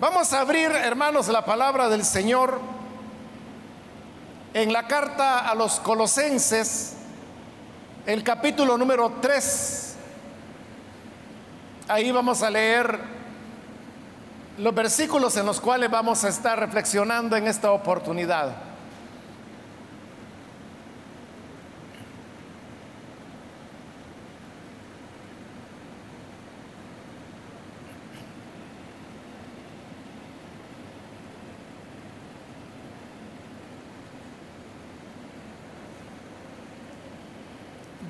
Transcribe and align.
Vamos 0.00 0.32
a 0.32 0.40
abrir, 0.40 0.72
hermanos, 0.72 1.28
la 1.28 1.44
palabra 1.44 1.88
del 1.88 2.04
Señor 2.04 2.60
en 4.52 4.72
la 4.72 4.88
carta 4.88 5.48
a 5.48 5.54
los 5.54 5.78
colosenses, 5.78 6.96
el 8.04 8.24
capítulo 8.24 8.76
número 8.76 9.12
3. 9.20 9.94
Ahí 11.86 12.10
vamos 12.10 12.42
a 12.42 12.50
leer 12.50 12.98
los 14.58 14.74
versículos 14.74 15.36
en 15.36 15.46
los 15.46 15.60
cuales 15.60 15.88
vamos 15.88 16.24
a 16.24 16.28
estar 16.28 16.58
reflexionando 16.58 17.36
en 17.36 17.46
esta 17.46 17.70
oportunidad. 17.70 18.73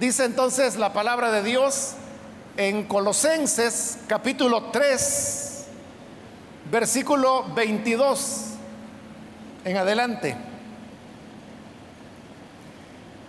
Dice 0.05 0.27
entonces 0.27 0.77
la 0.77 0.93
palabra 0.93 1.31
de 1.31 1.43
Dios 1.43 1.95
en 2.59 2.85
Colosenses 2.85 4.01
capítulo 4.07 4.65
3, 4.65 5.65
versículo 6.71 7.45
22 7.55 8.41
en 9.65 9.77
adelante. 9.79 10.37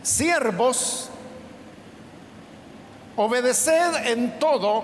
Siervos, 0.04 1.08
obedeced 3.16 4.08
en 4.08 4.38
todo 4.38 4.84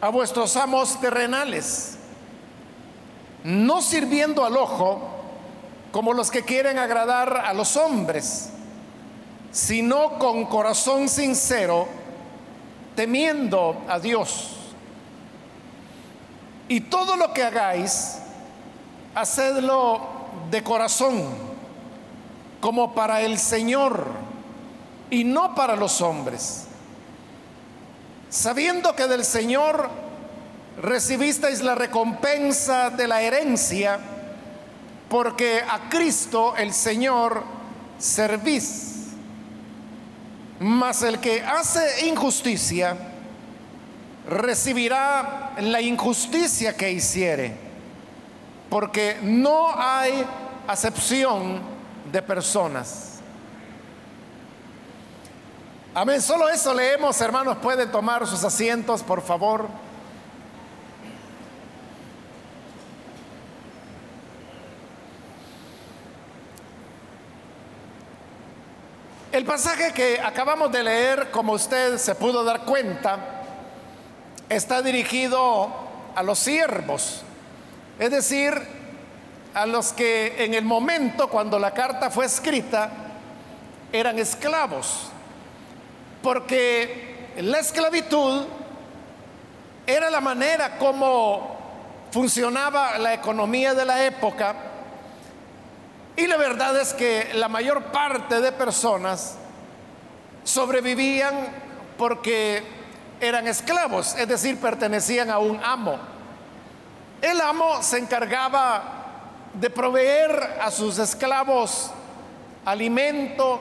a 0.00 0.08
vuestros 0.08 0.56
amos 0.56 1.00
terrenales, 1.00 1.94
no 3.44 3.80
sirviendo 3.82 4.44
al 4.44 4.56
ojo 4.56 5.12
como 5.92 6.12
los 6.12 6.28
que 6.28 6.42
quieren 6.42 6.76
agradar 6.76 7.36
a 7.36 7.54
los 7.54 7.76
hombres 7.76 8.50
sino 9.52 10.18
con 10.18 10.44
corazón 10.46 11.08
sincero, 11.08 11.88
temiendo 12.94 13.82
a 13.88 13.98
Dios. 13.98 14.56
Y 16.68 16.82
todo 16.82 17.16
lo 17.16 17.32
que 17.32 17.42
hagáis, 17.42 18.18
hacedlo 19.14 20.00
de 20.50 20.62
corazón, 20.62 21.24
como 22.60 22.94
para 22.94 23.22
el 23.22 23.38
Señor 23.38 24.06
y 25.10 25.24
no 25.24 25.54
para 25.54 25.74
los 25.74 26.00
hombres, 26.00 26.66
sabiendo 28.28 28.94
que 28.94 29.08
del 29.08 29.24
Señor 29.24 29.90
recibisteis 30.80 31.60
la 31.62 31.74
recompensa 31.74 32.90
de 32.90 33.08
la 33.08 33.22
herencia, 33.22 33.98
porque 35.08 35.60
a 35.68 35.88
Cristo 35.88 36.54
el 36.56 36.72
Señor 36.72 37.42
servís 37.98 38.89
mas 40.60 41.02
el 41.02 41.18
que 41.20 41.42
hace 41.42 42.06
injusticia 42.06 42.94
recibirá 44.28 45.54
la 45.58 45.80
injusticia 45.80 46.76
que 46.76 46.92
hiciere, 46.92 47.56
porque 48.68 49.18
no 49.22 49.70
hay 49.74 50.24
acepción 50.68 51.60
de 52.12 52.20
personas. 52.20 53.20
Amén, 55.94 56.20
solo 56.20 56.48
eso 56.50 56.74
leemos, 56.74 57.18
hermanos, 57.22 57.56
puede 57.56 57.86
tomar 57.86 58.26
sus 58.26 58.44
asientos, 58.44 59.02
por 59.02 59.22
favor. 59.22 59.66
El 69.32 69.44
pasaje 69.44 69.92
que 69.92 70.20
acabamos 70.20 70.72
de 70.72 70.82
leer, 70.82 71.30
como 71.30 71.52
usted 71.52 71.98
se 71.98 72.16
pudo 72.16 72.42
dar 72.42 72.62
cuenta, 72.62 73.16
está 74.48 74.82
dirigido 74.82 75.72
a 76.16 76.22
los 76.24 76.36
siervos, 76.40 77.22
es 78.00 78.10
decir, 78.10 78.52
a 79.54 79.66
los 79.66 79.92
que 79.92 80.44
en 80.44 80.54
el 80.54 80.64
momento 80.64 81.28
cuando 81.28 81.60
la 81.60 81.70
carta 81.70 82.10
fue 82.10 82.26
escrita 82.26 82.90
eran 83.92 84.18
esclavos, 84.18 85.10
porque 86.24 87.30
la 87.38 87.60
esclavitud 87.60 88.46
era 89.86 90.10
la 90.10 90.20
manera 90.20 90.76
como 90.76 91.56
funcionaba 92.10 92.98
la 92.98 93.14
economía 93.14 93.74
de 93.74 93.84
la 93.84 94.04
época, 94.04 94.56
y 96.20 96.26
la 96.26 96.36
verdad 96.36 96.78
es 96.78 96.92
que 96.92 97.30
la 97.34 97.48
mayor 97.48 97.84
parte 97.84 98.42
de 98.42 98.52
personas 98.52 99.36
sobrevivían 100.44 101.34
porque 101.96 102.62
eran 103.20 103.46
esclavos, 103.46 104.14
es 104.16 104.28
decir, 104.28 104.60
pertenecían 104.60 105.30
a 105.30 105.38
un 105.38 105.58
amo. 105.64 105.98
El 107.22 107.40
amo 107.40 107.82
se 107.82 107.98
encargaba 107.98 108.82
de 109.54 109.70
proveer 109.70 110.58
a 110.60 110.70
sus 110.70 110.98
esclavos 110.98 111.90
alimento, 112.66 113.60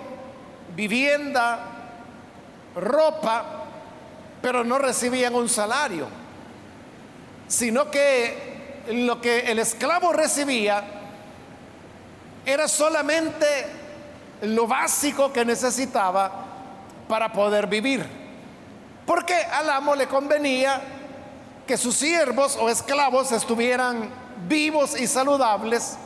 vivienda, 0.76 1.60
ropa, 2.76 3.46
pero 4.42 4.66
no 4.66 4.80
recibían 4.80 5.34
un 5.34 5.48
salario, 5.48 6.08
sino 7.48 7.90
que 7.90 8.84
lo 8.92 9.22
que 9.22 9.52
el 9.52 9.60
esclavo 9.60 10.12
recibía 10.12 10.99
era 12.50 12.68
solamente 12.68 13.46
lo 14.42 14.68
básico 14.68 15.32
que 15.32 15.46
necesitaba 15.46 16.32
para 17.08 17.32
poder 17.32 17.68
vivir. 17.68 18.06
Porque 19.06 19.36
al 19.36 19.70
amo 19.70 19.96
le 19.96 20.08
convenía 20.08 20.82
que 21.66 21.78
sus 21.78 21.96
siervos 21.96 22.58
o 22.60 22.70
esclavos 22.70 23.32
estuvieran 23.32 24.10
vivos 24.48 25.00
y 25.00 25.08
saludables 25.08 25.98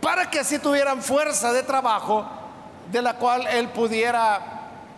para 0.00 0.30
que 0.30 0.40
así 0.40 0.58
tuvieran 0.58 1.02
fuerza 1.02 1.52
de 1.52 1.62
trabajo 1.62 2.26
de 2.90 3.02
la 3.02 3.14
cual 3.14 3.46
él 3.46 3.68
pudiera 3.68 4.40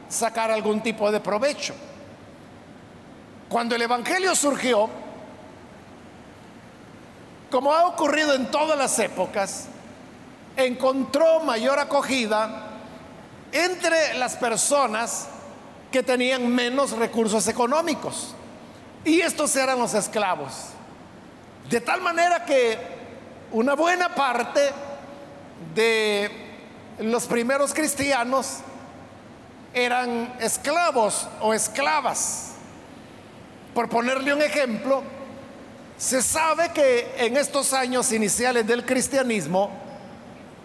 sacar 0.08 0.50
algún 0.50 0.80
tipo 0.80 1.10
de 1.10 1.20
provecho. 1.20 1.74
Cuando 3.48 3.74
el 3.74 3.82
Evangelio 3.82 4.34
surgió, 4.34 4.88
como 7.50 7.72
ha 7.72 7.86
ocurrido 7.86 8.34
en 8.34 8.50
todas 8.50 8.76
las 8.78 8.98
épocas, 8.98 9.68
encontró 10.56 11.40
mayor 11.40 11.78
acogida 11.78 12.70
entre 13.52 14.14
las 14.14 14.36
personas 14.36 15.28
que 15.90 16.02
tenían 16.02 16.52
menos 16.52 16.90
recursos 16.92 17.46
económicos. 17.46 18.34
Y 19.04 19.20
estos 19.20 19.54
eran 19.54 19.78
los 19.78 19.94
esclavos. 19.94 20.70
De 21.68 21.80
tal 21.80 22.00
manera 22.00 22.44
que 22.44 22.78
una 23.52 23.74
buena 23.74 24.14
parte 24.14 24.60
de 25.74 26.30
los 26.98 27.26
primeros 27.26 27.72
cristianos 27.72 28.58
eran 29.72 30.34
esclavos 30.40 31.28
o 31.40 31.54
esclavas. 31.54 32.52
Por 33.74 33.88
ponerle 33.88 34.32
un 34.32 34.42
ejemplo, 34.42 35.02
se 35.96 36.22
sabe 36.22 36.72
que 36.72 37.14
en 37.18 37.36
estos 37.36 37.72
años 37.72 38.12
iniciales 38.12 38.66
del 38.66 38.84
cristianismo, 38.84 39.83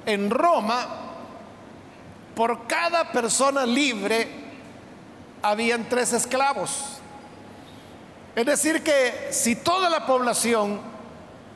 en 0.05 0.29
Roma, 0.29 0.87
por 2.35 2.67
cada 2.67 3.11
persona 3.11 3.65
libre, 3.65 4.27
habían 5.41 5.87
tres 5.89 6.13
esclavos. 6.13 6.99
Es 8.35 8.45
decir, 8.45 8.83
que 8.83 9.29
si 9.31 9.55
toda 9.55 9.89
la 9.89 10.05
población 10.05 10.79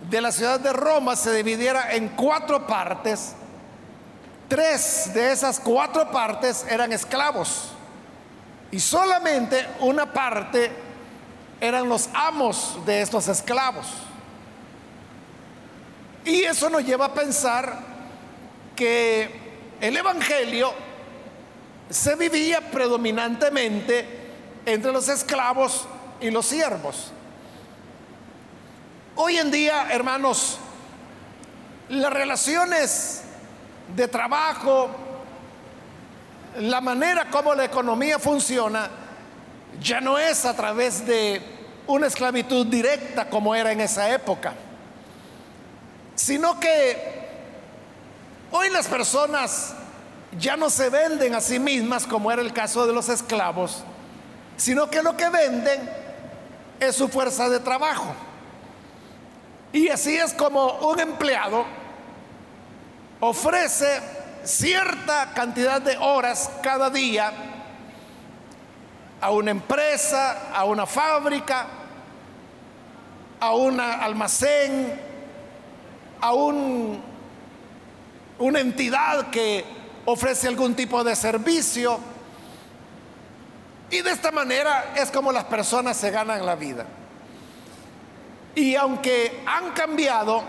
de 0.09 0.21
la 0.21 0.31
ciudad 0.31 0.59
de 0.59 0.73
Roma 0.73 1.15
se 1.15 1.33
dividiera 1.33 1.93
en 1.93 2.09
cuatro 2.09 2.67
partes, 2.67 3.33
tres 4.49 5.11
de 5.13 5.31
esas 5.31 5.59
cuatro 5.59 6.11
partes 6.11 6.65
eran 6.69 6.91
esclavos 6.91 7.69
y 8.73 8.79
solamente 8.79 9.67
una 9.81 10.11
parte 10.11 10.71
eran 11.61 11.87
los 11.87 12.09
amos 12.13 12.79
de 12.85 13.01
estos 13.01 13.27
esclavos. 13.27 13.85
Y 16.25 16.41
eso 16.41 16.69
nos 16.69 16.83
lleva 16.83 17.05
a 17.05 17.13
pensar 17.13 17.92
que 18.75 19.29
el 19.81 19.97
Evangelio 19.97 20.73
se 21.89 22.15
vivía 22.15 22.61
predominantemente 22.71 24.05
entre 24.65 24.91
los 24.91 25.09
esclavos 25.09 25.87
y 26.21 26.31
los 26.31 26.45
siervos. 26.45 27.11
Hoy 29.15 29.37
en 29.37 29.51
día, 29.51 29.87
hermanos, 29.91 30.57
las 31.89 32.11
relaciones 32.11 33.23
de 33.95 34.07
trabajo, 34.07 34.89
la 36.59 36.81
manera 36.81 37.29
como 37.29 37.53
la 37.53 37.65
economía 37.65 38.17
funciona, 38.17 38.89
ya 39.79 40.01
no 40.01 40.17
es 40.17 40.45
a 40.45 40.55
través 40.55 41.05
de 41.05 41.41
una 41.85 42.07
esclavitud 42.07 42.65
directa 42.67 43.29
como 43.29 43.53
era 43.53 43.71
en 43.71 43.81
esa 43.81 44.09
época, 44.13 44.53
sino 46.15 46.59
que 46.59 47.12
hoy 48.53 48.69
las 48.69 48.87
personas 48.87 49.73
ya 50.37 50.55
no 50.55 50.69
se 50.69 50.89
venden 50.89 51.33
a 51.35 51.41
sí 51.41 51.59
mismas 51.59 52.05
como 52.05 52.31
era 52.31 52.41
el 52.41 52.53
caso 52.53 52.85
de 52.85 52.93
los 52.93 53.09
esclavos, 53.09 53.83
sino 54.55 54.89
que 54.89 55.01
lo 55.01 55.17
que 55.17 55.27
venden 55.29 55.89
es 56.79 56.95
su 56.95 57.09
fuerza 57.09 57.49
de 57.49 57.59
trabajo. 57.59 58.13
Y 59.71 59.89
así 59.89 60.15
es 60.15 60.33
como 60.33 60.73
un 60.87 60.99
empleado 60.99 61.65
ofrece 63.19 64.01
cierta 64.43 65.33
cantidad 65.33 65.81
de 65.81 65.97
horas 65.97 66.51
cada 66.61 66.89
día 66.89 67.31
a 69.19 69.31
una 69.31 69.51
empresa, 69.51 70.51
a 70.53 70.65
una 70.65 70.85
fábrica, 70.85 71.65
a 73.39 73.51
un 73.55 73.79
almacén, 73.79 74.99
a 76.19 76.33
un, 76.33 77.12
una 78.39 78.59
entidad 78.59 79.29
que 79.29 79.63
ofrece 80.05 80.47
algún 80.47 80.75
tipo 80.75 81.03
de 81.03 81.15
servicio. 81.15 81.99
Y 83.89 84.01
de 84.01 84.11
esta 84.11 84.31
manera 84.31 84.93
es 84.95 85.11
como 85.11 85.31
las 85.31 85.45
personas 85.45 85.97
se 85.97 86.11
ganan 86.11 86.45
la 86.45 86.55
vida. 86.55 86.85
Y 88.55 88.75
aunque 88.75 89.43
han 89.45 89.71
cambiado 89.71 90.43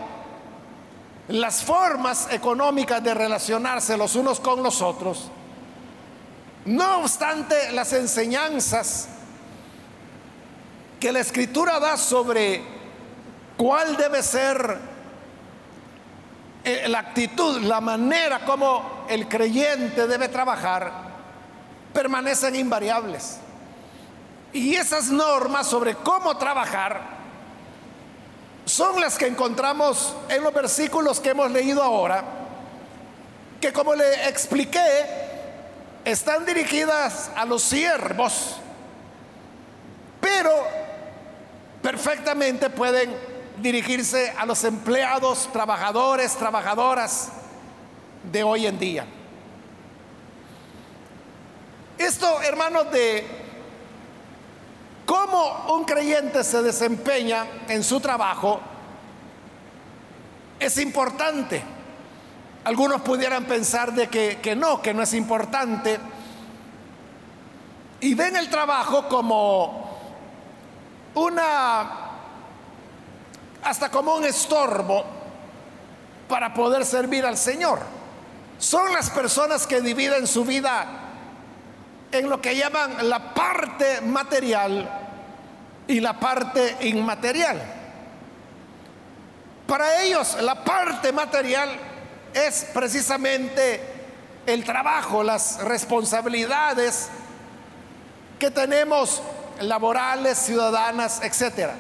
las 1.29 1.63
formas 1.63 2.29
económicas 2.31 3.03
de 3.03 3.15
relacionarse 3.15 3.97
los 3.97 4.15
unos 4.15 4.41
con 4.41 4.63
los 4.63 4.83
otros, 4.83 5.31
no 6.67 7.01
obstante 7.01 7.73
las 7.73 7.93
enseñanzas 7.93 9.09
que 11.01 11.13
la 11.13 11.21
escritura 11.21 11.79
da 11.79 11.97
sobre 11.97 12.63
cuál 13.57 13.97
debe 13.97 14.23
ser 14.23 14.94
la 16.65 16.99
actitud, 16.99 17.61
la 17.63 17.81
manera 17.81 18.45
como 18.45 19.05
el 19.09 19.29
creyente 19.29 20.07
debe 20.07 20.29
trabajar, 20.29 20.91
permanecen 21.93 22.57
invariables. 22.57 23.39
Y 24.53 24.75
esas 24.75 25.11
normas 25.11 25.67
sobre 25.67 25.95
cómo 25.97 26.37
trabajar 26.39 27.15
son 28.65 29.01
las 29.01 29.19
que 29.19 29.27
encontramos 29.27 30.15
en 30.29 30.43
los 30.43 30.55
versículos 30.55 31.21
que 31.21 31.31
hemos 31.31 31.51
leído 31.51 31.83
ahora, 31.83 32.25
que 33.61 33.73
como 33.73 33.95
le 33.95 34.29
expliqué, 34.29 34.81
están 36.05 36.47
dirigidas 36.47 37.31
a 37.37 37.45
los 37.45 37.63
siervos, 37.63 38.57
pero 40.21 40.51
perfectamente 41.83 42.71
pueden 42.71 43.34
dirigirse 43.59 44.33
a 44.37 44.47
los 44.47 44.65
empleados, 44.65 45.49
trabajadores, 45.53 46.35
trabajadoras 46.37 47.31
de 48.31 48.43
hoy 48.43 48.67
en 48.67 48.79
día. 48.79 49.07
Esto, 51.99 52.41
hermanos, 52.43 52.91
de 52.91 53.27
cómo 55.07 55.67
un 55.75 55.85
creyente 55.85 56.43
se 56.43 56.63
desempeña 56.63 57.47
en 57.69 57.85
su 57.85 58.01
trabajo 58.01 58.61
es 60.59 60.79
importante. 60.79 61.63
Algunos 62.65 63.03
pudieran 63.03 63.45
pensar 63.45 63.93
de 63.93 64.09
que, 64.09 64.39
que 64.43 64.57
no, 64.57 64.81
que 64.81 64.95
no 64.95 65.03
es 65.03 65.13
importante. 65.15 66.01
Y 68.01 68.15
ven 68.15 68.37
el 68.37 68.49
trabajo 68.49 69.09
como 69.09 69.99
una, 71.15 72.04
hasta 73.65 73.91
como 73.91 74.15
un 74.15 74.25
estorbo 74.25 75.05
para 76.29 76.53
poder 76.55 76.85
servir 76.85 77.25
al 77.25 77.37
Señor. 77.37 77.81
Son 78.59 78.93
las 78.93 79.11
personas 79.11 79.67
que 79.67 79.81
dividen 79.81 80.27
su 80.27 80.45
vida 80.45 80.87
en 82.13 82.29
lo 82.29 82.41
que 82.41 82.57
llaman 82.57 83.09
la 83.09 83.35
parte 83.35 84.01
material 84.03 84.89
y 85.89 86.01
la 86.01 86.19
parte 86.19 86.77
inmaterial. 86.83 87.61
Para 89.67 90.03
ellos 90.03 90.37
la 90.41 90.63
parte 90.63 91.13
material 91.13 91.71
es 92.33 92.67
precisamente 92.73 93.81
el 94.47 94.65
trabajo, 94.65 95.23
las 95.23 95.59
responsabilidades 95.61 97.09
que 98.39 98.51
tenemos 98.51 99.23
laborales, 99.61 100.39
ciudadanas, 100.39 101.23
etc. 101.23 101.71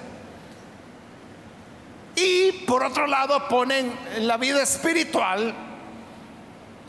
Y 2.16 2.52
por 2.66 2.84
otro 2.84 3.06
lado 3.06 3.48
ponen 3.48 3.92
la 4.20 4.36
vida 4.36 4.62
espiritual, 4.62 5.54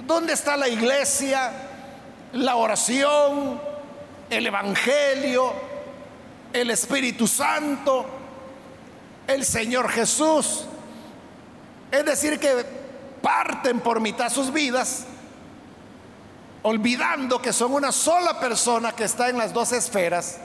donde 0.06 0.34
está 0.34 0.56
la 0.56 0.68
iglesia, 0.68 1.52
la 2.34 2.56
oración, 2.56 3.60
el 4.30 4.46
Evangelio, 4.46 5.54
el 6.54 6.70
Espíritu 6.70 7.28
Santo, 7.28 8.06
el 9.28 9.44
Señor 9.44 9.90
Jesús. 9.90 10.66
Es 11.92 12.06
decir, 12.06 12.40
que 12.40 12.66
parten 13.22 13.80
por 13.80 14.00
mitad 14.00 14.30
sus 14.30 14.52
vidas, 14.54 15.06
olvidando 16.62 17.42
que 17.42 17.52
son 17.54 17.74
una 17.74 17.92
sola 17.92 18.40
persona 18.40 18.92
que 18.92 19.06
está 19.06 19.30
en 19.30 19.38
las 19.38 19.54
dos 19.54 19.72
esferas, 19.72 20.40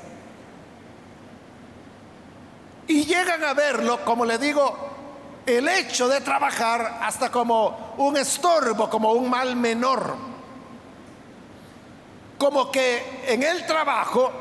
y 2.90 3.04
llegan 3.04 3.42
a 3.44 3.54
verlo, 3.54 4.04
como 4.04 4.25
le 4.25 4.38
digo, 4.38 5.42
el 5.46 5.69
hecho 5.69 6.08
de 6.08 6.20
trabajar 6.20 7.00
hasta 7.02 7.31
como 7.31 7.94
un 7.98 8.16
estorbo, 8.16 8.90
como 8.90 9.12
un 9.12 9.31
mal 9.31 9.56
menor 9.56 10.31
como 12.40 12.70
que 12.72 13.22
en 13.26 13.42
el 13.42 13.66
trabajo 13.66 14.32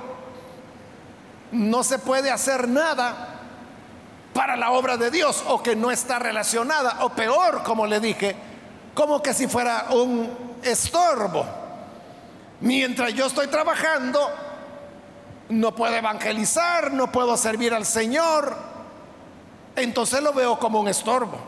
no 1.51 1.83
se 1.83 1.99
puede 1.99 2.31
hacer 2.31 2.65
nada 2.65 3.27
para 4.33 4.55
la 4.55 4.71
obra 4.71 4.95
de 4.95 5.11
Dios 5.11 5.43
o 5.49 5.61
que 5.61 5.75
no 5.75 5.91
está 5.91 6.17
relacionada, 6.17 6.99
o 7.01 7.09
peor, 7.09 7.61
como 7.61 7.85
le 7.85 7.99
dije, 7.99 8.37
como 8.93 9.21
que 9.21 9.33
si 9.33 9.47
fuera 9.47 9.87
un 9.89 10.57
estorbo. 10.63 11.45
Mientras 12.61 13.13
yo 13.13 13.25
estoy 13.25 13.47
trabajando, 13.47 14.31
no 15.49 15.75
puedo 15.75 15.95
evangelizar, 15.95 16.91
no 16.93 17.11
puedo 17.11 17.35
servir 17.35 17.73
al 17.73 17.85
Señor, 17.85 18.55
entonces 19.75 20.21
lo 20.21 20.33
veo 20.33 20.59
como 20.59 20.79
un 20.79 20.87
estorbo. 20.87 21.39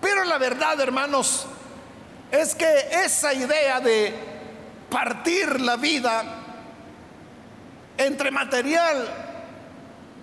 Pero 0.00 0.24
la 0.24 0.36
verdad, 0.36 0.78
hermanos, 0.80 1.46
es 2.30 2.54
que 2.54 2.88
esa 3.04 3.32
idea 3.32 3.80
de 3.80 4.14
partir 4.90 5.60
la 5.60 5.76
vida 5.76 6.22
entre 7.96 8.30
material 8.30 9.08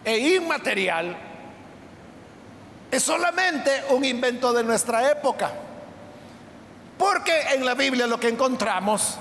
e 0.03 0.17
inmaterial 0.36 1.17
es 2.91 3.01
solamente 3.01 3.86
un 3.89 4.05
invento 4.05 4.53
de 4.53 4.63
nuestra 4.63 5.10
época. 5.10 5.51
Porque 6.98 7.33
en 7.53 7.65
la 7.65 7.74
Biblia 7.74 8.05
lo 8.05 8.19
que 8.19 8.27
encontramos 8.27 9.17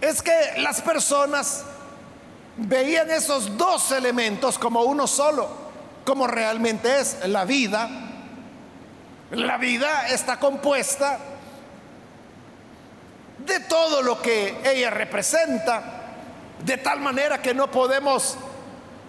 es 0.00 0.22
que 0.22 0.32
las 0.58 0.80
personas 0.80 1.64
veían 2.56 3.10
esos 3.10 3.56
dos 3.56 3.90
elementos 3.92 4.58
como 4.58 4.82
uno 4.82 5.06
solo, 5.06 5.48
como 6.04 6.26
realmente 6.26 7.00
es 7.00 7.26
la 7.26 7.44
vida. 7.44 7.88
La 9.30 9.58
vida 9.58 10.08
está 10.08 10.38
compuesta 10.38 11.18
de 13.38 13.60
todo 13.60 14.02
lo 14.02 14.20
que 14.20 14.58
ella 14.64 14.90
representa, 14.90 15.82
de 16.64 16.76
tal 16.78 17.00
manera 17.00 17.42
que 17.42 17.54
no 17.54 17.70
podemos 17.70 18.36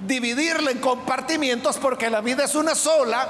dividirla 0.06 0.72
en 0.72 0.80
compartimientos 0.80 1.78
porque 1.78 2.10
la 2.10 2.22
vida 2.22 2.44
es 2.44 2.56
una 2.56 2.76
sola 2.76 3.28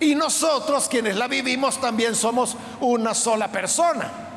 y 0.00 0.14
nosotros 0.14 0.88
quienes 0.88 1.16
la 1.16 1.26
vivimos 1.26 1.80
también 1.80 2.14
somos 2.14 2.56
una 2.80 3.14
sola 3.14 3.48
persona. 3.48 4.27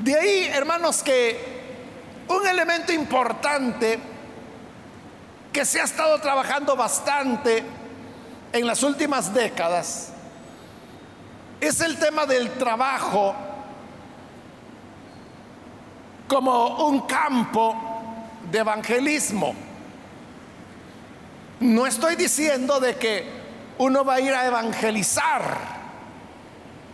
De 0.00 0.16
ahí, 0.16 0.44
hermanos, 0.54 1.02
que 1.02 1.38
un 2.26 2.46
elemento 2.46 2.90
importante 2.90 3.98
que 5.52 5.64
se 5.66 5.78
ha 5.78 5.84
estado 5.84 6.18
trabajando 6.20 6.74
bastante 6.74 7.62
en 8.50 8.66
las 8.66 8.82
últimas 8.82 9.34
décadas 9.34 10.14
es 11.60 11.82
el 11.82 11.98
tema 11.98 12.24
del 12.24 12.50
trabajo 12.52 13.34
como 16.26 16.86
un 16.86 17.00
campo 17.00 17.76
de 18.50 18.58
evangelismo. 18.58 19.54
No 21.60 21.86
estoy 21.86 22.16
diciendo 22.16 22.80
de 22.80 22.96
que 22.96 23.30
uno 23.76 24.02
va 24.02 24.14
a 24.14 24.20
ir 24.20 24.32
a 24.32 24.46
evangelizar 24.46 25.42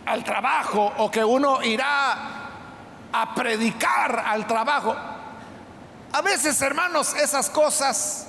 al 0.05 0.25
trabajo 0.25 0.91
o 0.97 1.09
que 1.09 1.23
uno 1.23 1.63
irá 1.63 2.36
a 3.21 3.33
predicar 3.33 4.23
al 4.25 4.45
trabajo. 4.47 4.95
A 6.11 6.21
veces, 6.21 6.61
hermanos, 6.61 7.13
esas 7.15 7.49
cosas 7.49 8.27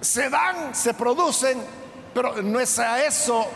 se 0.00 0.30
dan, 0.30 0.74
se 0.74 0.94
producen, 0.94 1.62
pero 2.14 2.42
no 2.42 2.60
es 2.60 2.78
a 2.78 3.04
eso, 3.04 3.46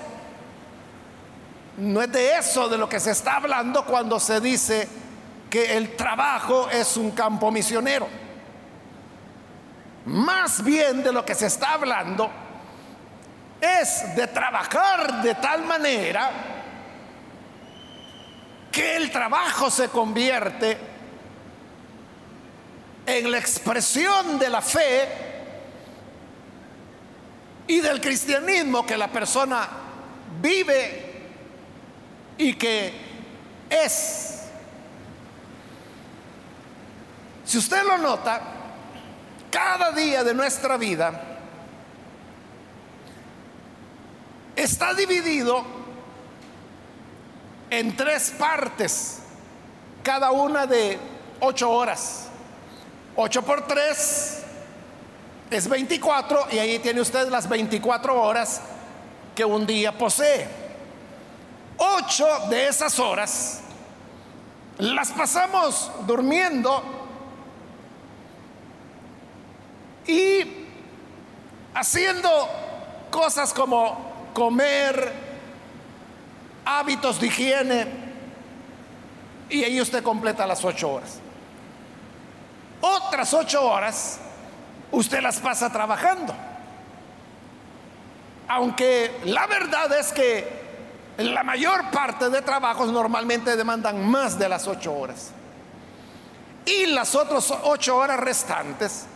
no 1.78 2.02
es 2.02 2.12
de 2.12 2.36
eso 2.36 2.68
de 2.68 2.78
lo 2.78 2.88
que 2.88 3.00
se 3.00 3.12
está 3.12 3.36
hablando 3.36 3.84
cuando 3.84 4.20
se 4.20 4.40
dice 4.40 4.88
que 5.48 5.76
el 5.76 5.96
trabajo 5.96 6.68
es 6.70 6.96
un 6.96 7.10
campo 7.12 7.50
misionero. 7.50 8.08
Más 10.06 10.62
bien 10.62 11.02
de 11.02 11.12
lo 11.12 11.24
que 11.24 11.34
se 11.34 11.46
está 11.46 11.74
hablando 11.74 12.30
es 13.60 14.14
de 14.16 14.26
trabajar 14.28 15.22
de 15.22 15.34
tal 15.34 15.64
manera 15.64 16.59
que 18.70 18.96
el 18.96 19.10
trabajo 19.10 19.70
se 19.70 19.88
convierte 19.88 20.78
en 23.06 23.30
la 23.30 23.38
expresión 23.38 24.38
de 24.38 24.48
la 24.48 24.62
fe 24.62 25.08
y 27.66 27.80
del 27.80 28.00
cristianismo 28.00 28.86
que 28.86 28.96
la 28.96 29.08
persona 29.08 29.68
vive 30.40 31.28
y 32.38 32.54
que 32.54 32.92
es. 33.68 34.40
Si 37.44 37.58
usted 37.58 37.82
lo 37.84 37.98
nota, 37.98 38.40
cada 39.50 39.90
día 39.92 40.22
de 40.22 40.34
nuestra 40.34 40.76
vida 40.76 41.38
está 44.54 44.94
dividido 44.94 45.79
en 47.70 47.96
tres 47.96 48.34
partes, 48.36 49.20
cada 50.02 50.32
una 50.32 50.66
de 50.66 50.98
ocho 51.40 51.70
horas. 51.70 52.26
Ocho 53.16 53.42
por 53.42 53.66
tres 53.66 54.42
es 55.50 55.68
24 55.68 56.46
y 56.52 56.58
ahí 56.58 56.78
tiene 56.78 57.00
usted 57.00 57.28
las 57.28 57.48
24 57.48 58.20
horas 58.20 58.60
que 59.34 59.44
un 59.44 59.66
día 59.66 59.96
posee. 59.96 60.48
Ocho 61.78 62.26
de 62.50 62.68
esas 62.68 62.98
horas 62.98 63.60
las 64.78 65.10
pasamos 65.12 65.90
durmiendo 66.06 66.82
y 70.06 70.66
haciendo 71.74 72.30
cosas 73.10 73.52
como 73.52 74.30
comer, 74.32 75.29
hábitos 76.78 77.20
de 77.20 77.26
higiene, 77.26 77.86
y 79.48 79.64
ahí 79.64 79.80
usted 79.80 80.02
completa 80.02 80.46
las 80.46 80.64
ocho 80.64 80.92
horas. 80.92 81.18
Otras 82.80 83.34
ocho 83.34 83.62
horas 83.62 84.20
usted 84.92 85.20
las 85.20 85.38
pasa 85.38 85.70
trabajando. 85.70 86.34
Aunque 88.48 89.20
la 89.24 89.46
verdad 89.46 89.92
es 89.98 90.12
que 90.12 90.60
la 91.18 91.42
mayor 91.42 91.90
parte 91.90 92.30
de 92.30 92.42
trabajos 92.42 92.90
normalmente 92.90 93.56
demandan 93.56 94.08
más 94.08 94.38
de 94.38 94.48
las 94.48 94.66
ocho 94.66 94.92
horas. 94.94 95.32
Y 96.64 96.86
las 96.86 97.14
otras 97.14 97.52
ocho 97.64 97.96
horas 97.96 98.20
restantes, 98.20 99.06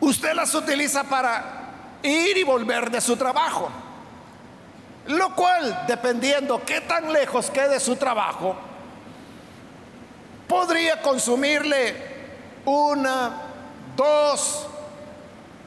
usted 0.00 0.34
las 0.34 0.54
utiliza 0.54 1.04
para 1.04 1.98
ir 2.02 2.36
y 2.36 2.42
volver 2.42 2.90
de 2.90 3.00
su 3.00 3.16
trabajo. 3.16 3.70
Lo 5.06 5.34
cual, 5.34 5.84
dependiendo 5.86 6.62
qué 6.64 6.80
tan 6.80 7.12
lejos 7.12 7.50
quede 7.50 7.80
su 7.80 7.96
trabajo, 7.96 8.56
podría 10.46 11.00
consumirle 11.02 11.96
una, 12.64 13.32
dos, 13.96 14.66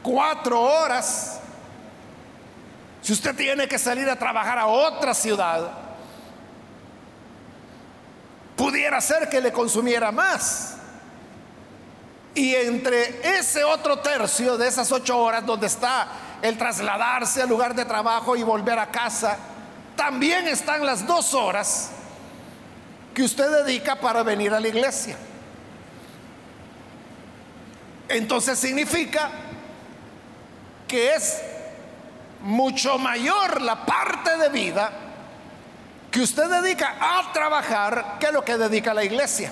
cuatro 0.01 0.61
horas. 0.61 1.39
Si 3.01 3.11
usted 3.11 3.35
tiene 3.35 3.67
que 3.67 3.77
salir 3.77 4.09
a 4.09 4.17
trabajar 4.17 4.57
a 4.57 4.67
otra 4.67 5.13
ciudad, 5.13 5.69
pudiera 8.55 9.01
ser 9.01 9.27
que 9.27 9.41
le 9.41 9.51
consumiera 9.51 10.11
más. 10.11 10.77
Y 12.33 12.53
entre 12.55 13.37
ese 13.37 13.63
otro 13.63 13.99
tercio 13.99 14.57
de 14.57 14.67
esas 14.67 14.91
ocho 14.91 15.17
horas 15.17 15.45
donde 15.45 15.67
está 15.67 16.07
el 16.47 16.57
trasladarse 16.57 17.41
al 17.41 17.49
lugar 17.49 17.73
de 17.73 17.85
trabajo 17.85 18.35
y 18.35 18.43
volver 18.43 18.77
a 18.77 18.91
casa, 18.91 19.37
también 19.95 20.47
están 20.47 20.85
las 20.85 21.05
dos 21.07 21.33
horas 21.33 21.91
que 23.13 23.23
usted 23.23 23.65
dedica 23.65 23.95
para 23.95 24.21
venir 24.21 24.53
a 24.53 24.59
la 24.59 24.67
iglesia. 24.67 25.17
Entonces 28.07 28.59
significa 28.59 29.31
que 30.87 31.13
es 31.13 31.41
mucho 32.41 32.99
mayor 32.99 33.61
la 33.61 33.83
parte 33.83 34.37
de 34.37 34.49
vida 34.49 34.91
que 36.11 36.21
usted 36.21 36.47
dedica 36.47 36.95
a 36.99 37.31
trabajar 37.33 38.17
que 38.19 38.31
lo 38.31 38.45
que 38.45 38.55
dedica 38.57 38.93
la 38.93 39.03
iglesia. 39.03 39.51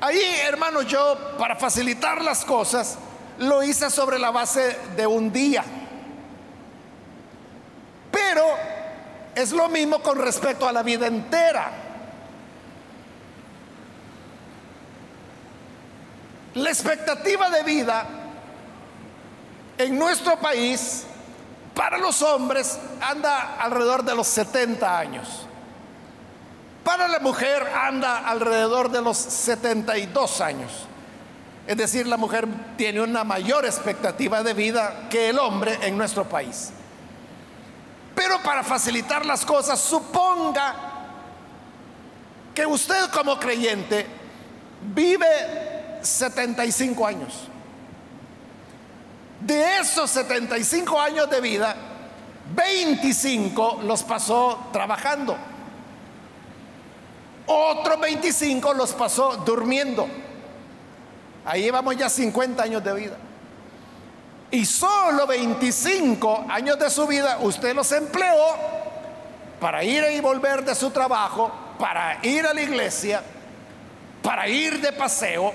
Ahí, 0.00 0.20
hermanos, 0.44 0.86
yo, 0.86 1.36
para 1.38 1.54
facilitar 1.54 2.20
las 2.20 2.44
cosas, 2.44 2.98
lo 3.38 3.62
hice 3.62 3.90
sobre 3.90 4.18
la 4.18 4.30
base 4.30 4.78
de 4.96 5.06
un 5.06 5.32
día. 5.32 5.64
Pero 8.10 8.44
es 9.34 9.52
lo 9.52 9.68
mismo 9.68 10.00
con 10.00 10.18
respecto 10.18 10.68
a 10.68 10.72
la 10.72 10.82
vida 10.82 11.06
entera. 11.06 11.70
La 16.54 16.70
expectativa 16.70 17.50
de 17.50 17.62
vida 17.64 18.06
en 19.76 19.98
nuestro 19.98 20.38
país 20.38 21.04
para 21.74 21.98
los 21.98 22.22
hombres 22.22 22.78
anda 23.00 23.56
alrededor 23.58 24.04
de 24.04 24.14
los 24.14 24.28
70 24.28 24.98
años. 24.98 25.46
Para 26.84 27.08
la 27.08 27.18
mujer 27.18 27.66
anda 27.74 28.18
alrededor 28.18 28.90
de 28.90 29.02
los 29.02 29.16
72 29.16 30.40
años. 30.40 30.70
Es 31.66 31.76
decir, 31.76 32.06
la 32.06 32.16
mujer 32.16 32.46
tiene 32.76 33.00
una 33.00 33.24
mayor 33.24 33.64
expectativa 33.64 34.42
de 34.42 34.52
vida 34.52 35.08
que 35.08 35.30
el 35.30 35.38
hombre 35.38 35.78
en 35.82 35.96
nuestro 35.96 36.28
país. 36.28 36.70
Pero 38.14 38.40
para 38.42 38.62
facilitar 38.62 39.24
las 39.24 39.44
cosas, 39.44 39.80
suponga 39.80 40.74
que 42.54 42.66
usted 42.66 43.10
como 43.10 43.38
creyente 43.40 44.06
vive 44.94 45.98
75 46.02 47.06
años. 47.06 47.48
De 49.40 49.78
esos 49.78 50.10
75 50.10 51.00
años 51.00 51.28
de 51.28 51.40
vida, 51.40 51.76
25 52.54 53.80
los 53.84 54.02
pasó 54.02 54.68
trabajando. 54.72 55.36
Otros 57.46 58.00
25 58.00 58.74
los 58.74 58.92
pasó 58.92 59.36
durmiendo. 59.44 60.06
Ahí 61.44 61.62
llevamos 61.62 61.96
ya 61.96 62.08
50 62.08 62.62
años 62.62 62.82
de 62.82 62.94
vida. 62.94 63.16
Y 64.50 64.64
solo 64.64 65.26
25 65.26 66.46
años 66.48 66.78
de 66.78 66.88
su 66.88 67.06
vida 67.06 67.38
usted 67.40 67.74
los 67.74 67.90
empleó 67.92 68.74
para 69.60 69.82
ir 69.82 70.04
y 70.12 70.20
volver 70.20 70.64
de 70.64 70.74
su 70.74 70.90
trabajo, 70.90 71.50
para 71.78 72.18
ir 72.22 72.46
a 72.46 72.54
la 72.54 72.62
iglesia, 72.62 73.22
para 74.22 74.48
ir 74.48 74.80
de 74.80 74.92
paseo, 74.92 75.52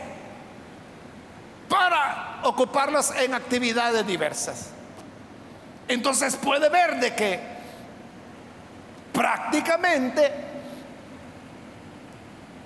para 1.69 2.41
ocuparlos 2.43 3.11
en 3.11 3.33
actividades 3.33 4.05
diversas. 4.05 4.71
Entonces 5.87 6.35
puede 6.35 6.69
ver 6.69 6.99
de 6.99 7.15
que 7.15 7.39
prácticamente 9.13 10.48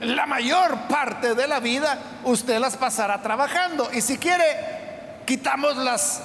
la 0.04 0.26
mayor 0.26 0.88
parte 0.88 1.34
de 1.34 1.48
la 1.48 1.60
vida 1.60 1.98
usted 2.26 2.60
las 2.60 2.78
pasará 2.78 3.22
trabajando. 3.22 3.90
Y 3.94 4.02
si 4.02 4.18
quiere, 4.18 5.22
quitamos 5.26 5.78
las, 5.78 6.22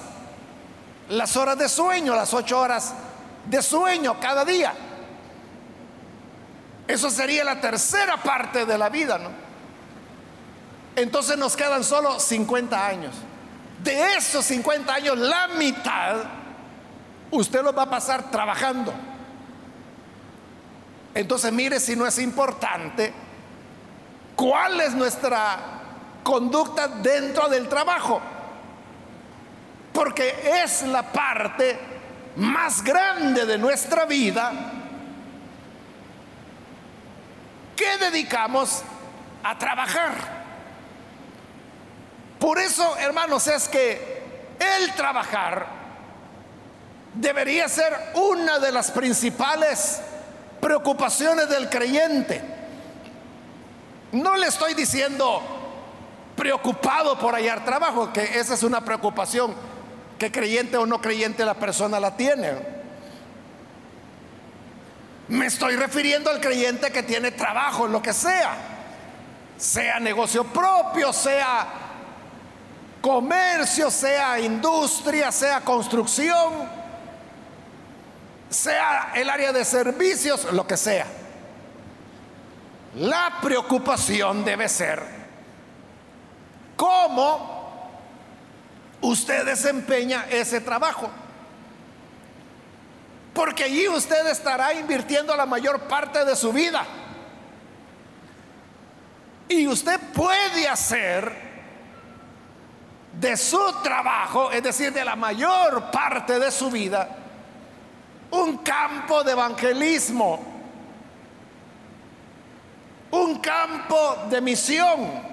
las 1.08 1.37
horas 1.37 1.58
de 1.58 1.68
sueño, 1.68 2.14
las 2.14 2.35
ocho 2.35 2.61
horas 2.61 2.94
de 3.47 3.62
sueño 3.62 4.18
cada 4.20 4.44
día. 4.44 4.75
Eso 6.87 7.11
sería 7.11 7.44
la 7.44 7.61
tercera 7.61 8.16
parte 8.16 8.64
de 8.64 8.78
la 8.78 8.88
vida, 8.88 9.18
¿no? 9.18 9.30
Entonces 10.97 11.37
nos 11.37 11.56
quedan 11.56 11.85
solo 11.85 12.18
50 12.18 12.87
años. 12.87 13.14
De 13.82 14.16
esos 14.16 14.44
50 14.47 14.92
años, 14.92 15.16
la 15.18 15.49
mitad 15.49 16.16
usted 17.30 17.62
los 17.62 17.76
va 17.76 17.82
a 17.82 17.90
pasar 17.90 18.30
trabajando. 18.30 18.92
Entonces 21.14 21.52
mire 21.52 21.78
si 21.78 21.94
no 21.94 22.06
es 22.06 22.18
importante 22.18 23.12
cuál 24.38 24.80
es 24.80 24.95
nuestra 24.95 25.59
conducta 26.23 26.87
dentro 26.87 27.49
del 27.49 27.68
trabajo. 27.68 28.21
Porque 29.92 30.62
es 30.62 30.83
la 30.83 31.02
parte 31.02 31.76
más 32.37 32.85
grande 32.85 33.45
de 33.45 33.59
nuestra 33.59 34.04
vida 34.04 34.52
que 37.75 37.99
dedicamos 37.99 38.85
a 39.42 39.59
trabajar. 39.59 40.14
Por 42.38 42.61
eso, 42.61 42.97
hermanos, 42.99 43.49
es 43.49 43.68
que 43.68 44.54
el 44.61 44.92
trabajar 44.95 45.66
debería 47.12 47.68
ser 47.68 48.12
una 48.14 48.61
de 48.61 48.71
las 48.71 48.92
principales 48.92 50.00
preocupaciones 50.61 51.49
del 51.49 51.68
creyente. 51.68 52.58
No 54.12 54.37
le 54.37 54.47
estoy 54.47 54.75
diciendo 54.75 55.43
preocupado 56.37 57.19
por 57.19 57.35
hallar 57.35 57.65
trabajo, 57.65 58.12
que 58.12 58.38
esa 58.38 58.55
es 58.55 58.62
una 58.62 58.85
preocupación 58.85 59.55
que 60.19 60.33
creyente 60.33 60.77
o 60.77 60.87
no 60.87 61.00
creyente 61.00 61.45
la 61.45 61.55
persona 61.55 61.99
la 61.99 62.17
tiene. 62.17 62.79
Me 65.29 65.47
estoy 65.47 65.77
refiriendo 65.77 66.31
al 66.31 66.41
creyente 66.41 66.91
que 66.91 67.03
tiene 67.03 67.33
trabajo, 67.33 67.87
lo 67.87 68.00
que 68.00 68.12
sea, 68.12 68.57
sea 69.59 70.00
negocio 70.00 70.45
propio, 70.45 71.12
sea 71.12 71.67
comercio, 73.03 73.91
sea 73.91 74.41
industria, 74.41 75.31
sea 75.31 75.61
construcción, 75.61 76.69
sea 78.49 79.12
el 79.15 79.29
área 79.29 79.53
de 79.53 79.65
servicios, 79.65 80.50
lo 80.53 80.67
que 80.67 80.77
sea. 80.77 81.07
La 82.97 83.38
preocupación 83.42 84.45
debe 84.45 84.68
ser 84.68 85.02
cómo 86.76 87.59
usted 89.00 89.45
desempeña 89.45 90.26
ese 90.30 90.61
trabajo. 90.61 91.11
Porque 93.35 93.64
allí 93.64 93.87
usted 93.88 94.26
estará 94.26 94.73
invirtiendo 94.73 95.37
la 95.37 95.47
mayor 95.47 95.83
parte 95.83 96.25
de 96.25 96.35
su 96.35 96.52
vida. 96.52 96.85
Y 99.49 99.66
usted 99.66 99.99
puede 100.12 100.68
hacer 100.68 101.49
de 103.12 103.37
su 103.37 103.61
trabajo, 103.83 104.50
es 104.50 104.62
decir, 104.62 104.92
de 104.92 105.04
la 105.04 105.16
mayor 105.16 105.90
parte 105.90 106.38
de 106.38 106.50
su 106.50 106.71
vida, 106.71 107.09
un 108.30 108.59
campo 108.59 109.25
de 109.25 109.33
evangelismo, 109.33 110.58
un 113.11 113.38
campo 113.38 114.27
de 114.31 114.41
misión. 114.41 115.29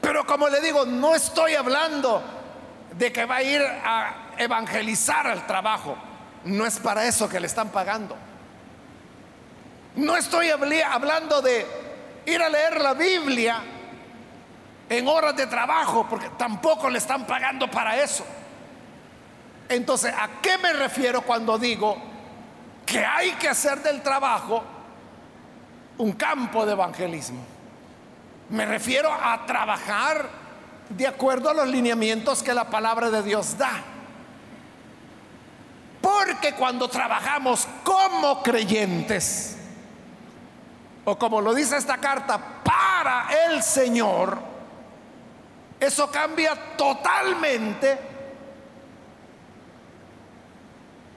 Pero 0.00 0.26
como 0.26 0.48
le 0.48 0.60
digo, 0.60 0.84
no 0.84 1.14
estoy 1.14 1.54
hablando 1.54 2.22
de 2.92 3.12
que 3.12 3.24
va 3.24 3.36
a 3.36 3.42
ir 3.42 3.62
a 3.62 4.34
evangelizar 4.38 5.26
al 5.26 5.46
trabajo. 5.46 5.96
No 6.44 6.66
es 6.66 6.78
para 6.78 7.06
eso 7.06 7.28
que 7.28 7.40
le 7.40 7.46
están 7.46 7.70
pagando. 7.70 8.16
No 9.96 10.16
estoy 10.16 10.50
hablando 10.50 11.40
de 11.40 11.66
ir 12.26 12.42
a 12.42 12.48
leer 12.48 12.80
la 12.80 12.94
Biblia 12.94 13.62
en 14.88 15.08
horas 15.08 15.36
de 15.36 15.46
trabajo, 15.46 16.06
porque 16.08 16.28
tampoco 16.36 16.90
le 16.90 16.98
están 16.98 17.26
pagando 17.26 17.70
para 17.70 18.02
eso. 18.02 18.24
Entonces, 19.68 20.12
¿a 20.12 20.42
qué 20.42 20.58
me 20.58 20.72
refiero 20.72 21.22
cuando 21.22 21.58
digo 21.58 21.96
que 22.84 23.04
hay 23.04 23.32
que 23.32 23.48
hacer 23.48 23.82
del 23.82 24.02
trabajo 24.02 24.62
un 25.98 26.12
campo 26.12 26.66
de 26.66 26.72
evangelismo? 26.72 27.40
Me 28.50 28.66
refiero 28.66 29.12
a 29.12 29.46
trabajar 29.46 30.28
de 30.88 31.06
acuerdo 31.06 31.50
a 31.50 31.54
los 31.54 31.68
lineamientos 31.68 32.42
que 32.42 32.52
la 32.52 32.64
palabra 32.64 33.10
de 33.10 33.22
Dios 33.22 33.56
da. 33.56 33.82
Porque 36.00 36.52
cuando 36.54 36.88
trabajamos 36.88 37.66
como 37.82 38.42
creyentes, 38.42 39.56
o 41.04 41.18
como 41.18 41.40
lo 41.40 41.54
dice 41.54 41.76
esta 41.76 41.96
carta, 41.98 42.38
para 42.62 43.28
el 43.46 43.62
Señor, 43.62 44.38
eso 45.80 46.10
cambia 46.10 46.76
totalmente 46.76 47.98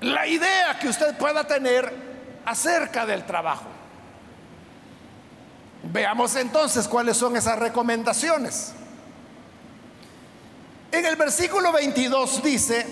la 0.02 0.28
idea 0.28 0.78
que 0.80 0.88
usted 0.88 1.18
pueda 1.18 1.46
tener 1.46 1.94
acerca 2.46 3.06
del 3.06 3.26
trabajo. 3.26 3.77
Veamos 5.84 6.36
entonces 6.36 6.88
cuáles 6.88 7.18
son 7.18 7.36
esas 7.36 7.60
recomendaciones. 7.60 8.74
En 10.92 11.06
el 11.06 11.16
versículo 11.16 11.72
22 11.72 12.44
dice, 12.44 12.88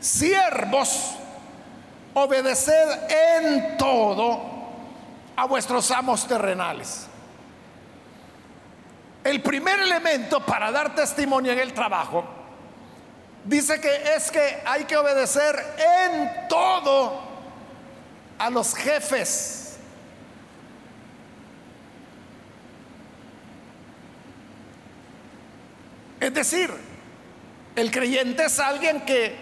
siervos, 0.00 1.14
obedeced 2.14 3.10
en 3.10 3.76
todo 3.76 4.40
a 5.36 5.46
vuestros 5.46 5.90
amos 5.90 6.26
terrenales. 6.26 7.06
El 9.24 9.40
primer 9.42 9.80
elemento 9.80 10.44
para 10.44 10.70
dar 10.72 10.94
testimonio 10.94 11.52
en 11.52 11.60
el 11.60 11.72
trabajo 11.72 12.24
dice 13.44 13.80
que 13.80 14.14
es 14.14 14.30
que 14.30 14.62
hay 14.64 14.84
que 14.84 14.96
obedecer 14.96 15.54
en 15.78 16.48
todo 16.48 17.20
a 18.38 18.50
los 18.50 18.74
jefes. 18.74 19.61
Es 26.22 26.32
decir, 26.32 26.72
el 27.74 27.90
creyente 27.90 28.44
es 28.44 28.60
alguien 28.60 29.00
que 29.00 29.34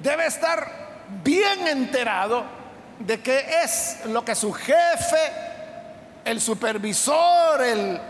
debe 0.00 0.26
estar 0.26 1.08
bien 1.24 1.66
enterado 1.66 2.44
de 3.00 3.20
qué 3.20 3.44
es 3.64 3.98
lo 4.04 4.24
que 4.24 4.36
su 4.36 4.52
jefe, 4.52 5.32
el 6.24 6.40
supervisor, 6.40 7.60
el 7.62 8.00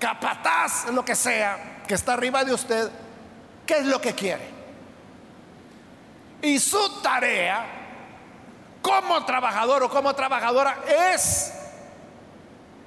capataz, 0.00 0.86
lo 0.90 1.04
que 1.04 1.14
sea, 1.14 1.82
que 1.86 1.92
está 1.92 2.14
arriba 2.14 2.46
de 2.46 2.54
usted, 2.54 2.90
qué 3.66 3.74
es 3.74 3.84
lo 3.84 4.00
que 4.00 4.14
quiere. 4.14 4.48
Y 6.40 6.58
su 6.58 7.02
tarea 7.02 7.66
como 8.80 9.22
trabajador 9.26 9.82
o 9.82 9.90
como 9.90 10.14
trabajadora 10.14 10.78
es 11.12 11.52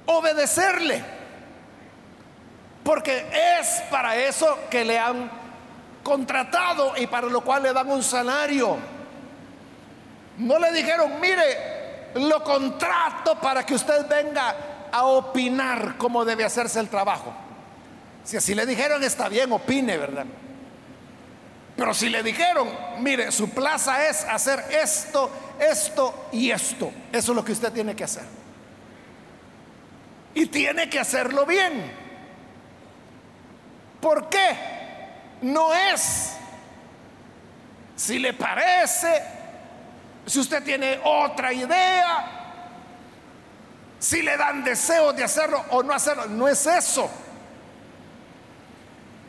obedecerle. 0.06 1.19
Porque 2.90 3.24
es 3.60 3.82
para 3.88 4.16
eso 4.16 4.66
que 4.68 4.84
le 4.84 4.98
han 4.98 5.30
contratado 6.02 6.94
y 6.96 7.06
para 7.06 7.28
lo 7.28 7.40
cual 7.40 7.62
le 7.62 7.72
dan 7.72 7.88
un 7.88 8.02
salario. 8.02 8.78
No 10.38 10.58
le 10.58 10.72
dijeron, 10.72 11.20
mire, 11.20 12.10
lo 12.16 12.42
contrato 12.42 13.40
para 13.40 13.64
que 13.64 13.74
usted 13.76 14.08
venga 14.08 14.88
a 14.90 15.04
opinar 15.04 15.94
cómo 15.98 16.24
debe 16.24 16.44
hacerse 16.44 16.80
el 16.80 16.88
trabajo. 16.88 17.32
Si 18.24 18.36
así 18.36 18.56
le 18.56 18.66
dijeron, 18.66 19.04
está 19.04 19.28
bien, 19.28 19.52
opine, 19.52 19.96
¿verdad? 19.96 20.26
Pero 21.76 21.94
si 21.94 22.08
le 22.08 22.24
dijeron, 22.24 22.68
mire, 22.98 23.30
su 23.30 23.50
plaza 23.50 24.08
es 24.08 24.24
hacer 24.24 24.64
esto, 24.68 25.30
esto 25.60 26.26
y 26.32 26.50
esto, 26.50 26.90
eso 27.12 27.30
es 27.30 27.36
lo 27.36 27.44
que 27.44 27.52
usted 27.52 27.72
tiene 27.72 27.94
que 27.94 28.02
hacer. 28.02 28.24
Y 30.34 30.46
tiene 30.46 30.90
que 30.90 30.98
hacerlo 30.98 31.46
bien. 31.46 31.99
¿Por 34.00 34.28
qué? 34.28 34.70
no 35.42 35.72
es. 35.72 36.32
Si 37.96 38.18
le 38.18 38.32
parece, 38.32 39.22
si 40.26 40.40
usted 40.40 40.62
tiene 40.62 41.00
otra 41.04 41.52
idea, 41.52 42.30
si 43.98 44.22
le 44.22 44.36
dan 44.36 44.64
deseo 44.64 45.12
de 45.12 45.24
hacerlo 45.24 45.64
o 45.70 45.82
no 45.82 45.92
hacerlo, 45.92 46.26
no 46.26 46.48
es 46.48 46.66
eso, 46.66 47.10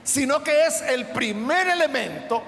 sino 0.03 0.41
que 0.41 0.67
es 0.67 0.81
el 0.81 1.07
primer 1.07 1.67
elemento 1.67 2.41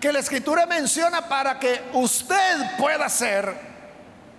que 0.00 0.12
la 0.12 0.18
escritura 0.18 0.66
menciona 0.66 1.28
para 1.28 1.60
que 1.60 1.90
usted 1.92 2.76
pueda 2.76 3.08
ser 3.08 3.54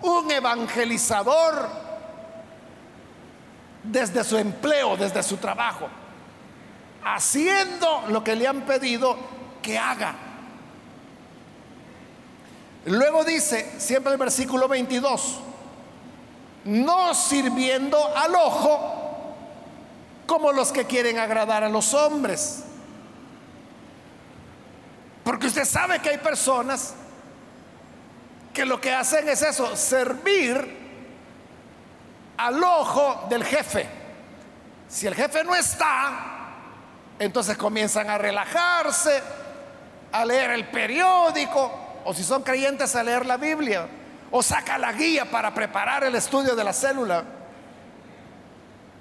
un 0.01 0.29
evangelizador 0.29 1.69
desde 3.83 4.21
su 4.25 4.37
empleo, 4.37 4.97
desde 4.97 5.23
su 5.23 5.37
trabajo 5.37 5.89
haciendo 7.05 8.05
lo 8.09 8.23
que 8.23 8.35
le 8.35 8.47
han 8.47 8.61
pedido 8.61 9.17
que 9.61 9.77
haga. 9.77 10.15
Luego 12.85 13.23
dice, 13.23 13.79
siempre 13.79 14.11
el 14.11 14.17
versículo 14.17 14.67
22, 14.67 15.39
no 16.65 17.13
sirviendo 17.13 17.97
al 18.17 18.35
ojo 18.35 19.35
como 20.25 20.51
los 20.51 20.71
que 20.71 20.85
quieren 20.85 21.17
agradar 21.17 21.63
a 21.63 21.69
los 21.69 21.93
hombres. 21.93 22.63
Porque 25.23 25.47
usted 25.47 25.65
sabe 25.65 25.99
que 25.99 26.09
hay 26.09 26.17
personas 26.17 26.95
que 28.53 28.65
lo 28.65 28.79
que 28.79 28.93
hacen 28.93 29.27
es 29.29 29.41
eso, 29.41 29.75
servir 29.75 30.83
al 32.37 32.63
ojo 32.63 33.25
del 33.29 33.43
jefe. 33.43 33.87
Si 34.87 35.07
el 35.07 35.15
jefe 35.15 35.43
no 35.43 35.55
está, 35.55 36.32
entonces 37.19 37.58
comienzan 37.58 38.10
a 38.10 38.17
relajarse, 38.17 39.21
a 40.12 40.26
leer 40.26 40.52
el 40.52 40.65
periódico, 40.67 41.71
o 42.06 42.13
si 42.13 42.23
son 42.23 42.43
creyentes 42.43 42.95
a 42.95 43.04
leer 43.04 43.26
la 43.26 43.38
Biblia, 43.38 43.88
o 44.32 44.41
saca 44.41 44.78
la 44.78 44.91
guía 44.93 45.30
para 45.30 45.54
preparar 45.54 46.04
el 46.04 46.15
estudio 46.15 46.56
de 46.56 46.63
la 46.63 46.73
célula. 46.73 47.23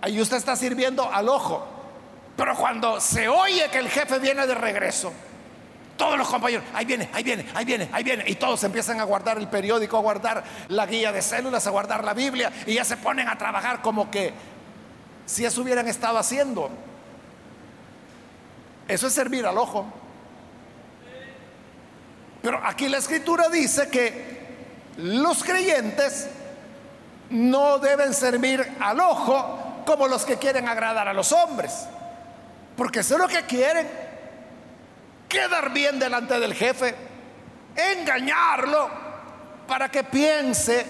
Ahí 0.01 0.21
usted 0.21 0.37
está 0.37 0.57
sirviendo 0.57 1.11
al 1.11 1.29
ojo. 1.29 1.69
Pero 2.37 2.57
cuando 2.57 3.01
se 3.01 3.29
oye 3.29 3.69
que 3.71 3.79
el 3.79 3.89
jefe 3.89 4.19
viene 4.19 4.47
de 4.47 4.55
regreso, 4.55 5.13
todos 5.97 6.17
los 6.17 6.29
compañeros, 6.29 6.65
ahí 6.75 6.85
viene, 6.85 7.09
ahí 7.13 7.23
viene, 7.23 7.47
ahí 7.55 7.65
viene, 7.65 7.89
ahí 7.93 8.03
viene, 8.03 8.25
y 8.27 8.35
todos 8.37 8.65
empiezan 8.65 9.01
a 9.01 9.05
guardar 9.05 9.39
el 9.39 9.49
periódico, 9.49 9.99
a 9.99 10.01
guardar 10.01 10.43
la 10.69 10.87
guía 10.87 11.13
de 11.13 11.21
células, 11.21 11.67
a 11.67 11.71
guardar 11.71 12.03
la 12.03 12.15
Biblia, 12.15 12.51
y 12.67 12.75
ya 12.75 12.85
se 12.85 12.97
ponen 12.97 13.29
a 13.29 13.37
trabajar 13.37 13.83
como 13.83 14.11
que 14.11 14.33
si 15.27 15.45
eso 15.45 15.61
hubieran 15.61 15.87
estado 15.87 16.19
haciendo. 16.19 16.71
Eso 18.89 19.07
es 19.07 19.13
servir 19.13 19.47
al 19.47 19.59
ojo. 19.59 19.87
Pero 22.43 22.61
aquí 22.65 22.89
la 22.89 22.99
escritura 22.99 23.49
dice 23.49 23.89
que 23.89 24.43
los 24.97 25.45
creyentes 25.45 26.29
no 27.31 27.79
deben 27.79 28.13
servir 28.13 28.77
al 28.81 29.01
ojo 29.01 29.83
como 29.87 30.09
los 30.09 30.25
que 30.25 30.37
quieren 30.37 30.69
agradar 30.69 31.09
a 31.09 31.13
los 31.13 31.33
hombres. 31.33 31.87
Porque 32.77 33.01
eso 33.01 33.15
es 33.15 33.21
lo 33.21 33.29
que 33.29 33.43
quieren. 33.43 33.89
Quedar 35.29 35.73
bien 35.73 35.99
delante 35.99 36.39
del 36.41 36.55
jefe. 36.55 36.95
Engañarlo 37.75 38.91
para 39.67 39.89
que 39.89 40.05
piense 40.05 40.85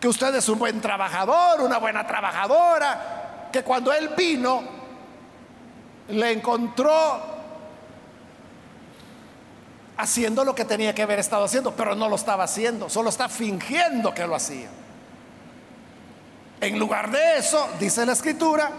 que 0.00 0.08
usted 0.08 0.34
es 0.34 0.48
un 0.48 0.58
buen 0.58 0.80
trabajador, 0.80 1.60
una 1.60 1.78
buena 1.78 2.06
trabajadora. 2.06 3.48
Que 3.52 3.62
cuando 3.62 3.92
él 3.92 4.10
vino, 4.16 4.77
le 6.08 6.32
encontró 6.32 7.38
haciendo 9.96 10.44
lo 10.44 10.54
que 10.54 10.64
tenía 10.64 10.94
que 10.94 11.02
haber 11.02 11.18
estado 11.18 11.44
haciendo, 11.44 11.74
pero 11.74 11.94
no 11.94 12.08
lo 12.08 12.16
estaba 12.16 12.44
haciendo, 12.44 12.88
solo 12.88 13.10
está 13.10 13.28
fingiendo 13.28 14.14
que 14.14 14.26
lo 14.26 14.34
hacía. 14.34 14.68
En 16.60 16.78
lugar 16.78 17.10
de 17.10 17.38
eso, 17.38 17.68
dice 17.78 18.06
la 18.06 18.12
escritura, 18.12 18.70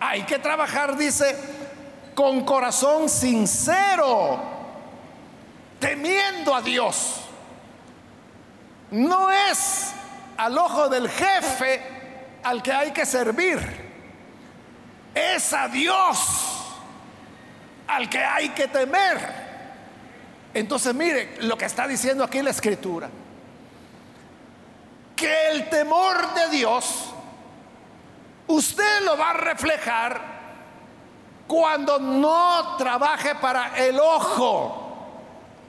hay 0.00 0.22
que 0.22 0.38
trabajar, 0.38 0.96
dice, 0.96 1.36
con 2.14 2.44
corazón 2.44 3.08
sincero, 3.08 4.40
temiendo 5.78 6.54
a 6.54 6.60
Dios. 6.62 7.20
No 8.90 9.30
es 9.30 9.92
al 10.36 10.56
ojo 10.58 10.88
del 10.88 11.08
jefe 11.08 11.82
al 12.42 12.62
que 12.62 12.72
hay 12.72 12.90
que 12.90 13.06
servir, 13.06 13.81
es 15.14 15.52
a 15.52 15.68
Dios 15.68 16.18
al 17.86 18.08
que 18.08 18.18
hay 18.18 18.50
que 18.50 18.68
temer. 18.68 19.42
Entonces 20.54 20.94
mire 20.94 21.36
lo 21.40 21.56
que 21.56 21.64
está 21.64 21.86
diciendo 21.86 22.24
aquí 22.24 22.42
la 22.42 22.50
escritura. 22.50 23.08
Que 25.16 25.50
el 25.50 25.68
temor 25.68 26.34
de 26.34 26.48
Dios 26.50 27.12
usted 28.46 29.02
lo 29.04 29.16
va 29.16 29.30
a 29.30 29.34
reflejar 29.34 30.32
cuando 31.46 31.98
no 31.98 32.76
trabaje 32.76 33.34
para 33.36 33.76
el 33.76 33.98
ojo 34.00 34.82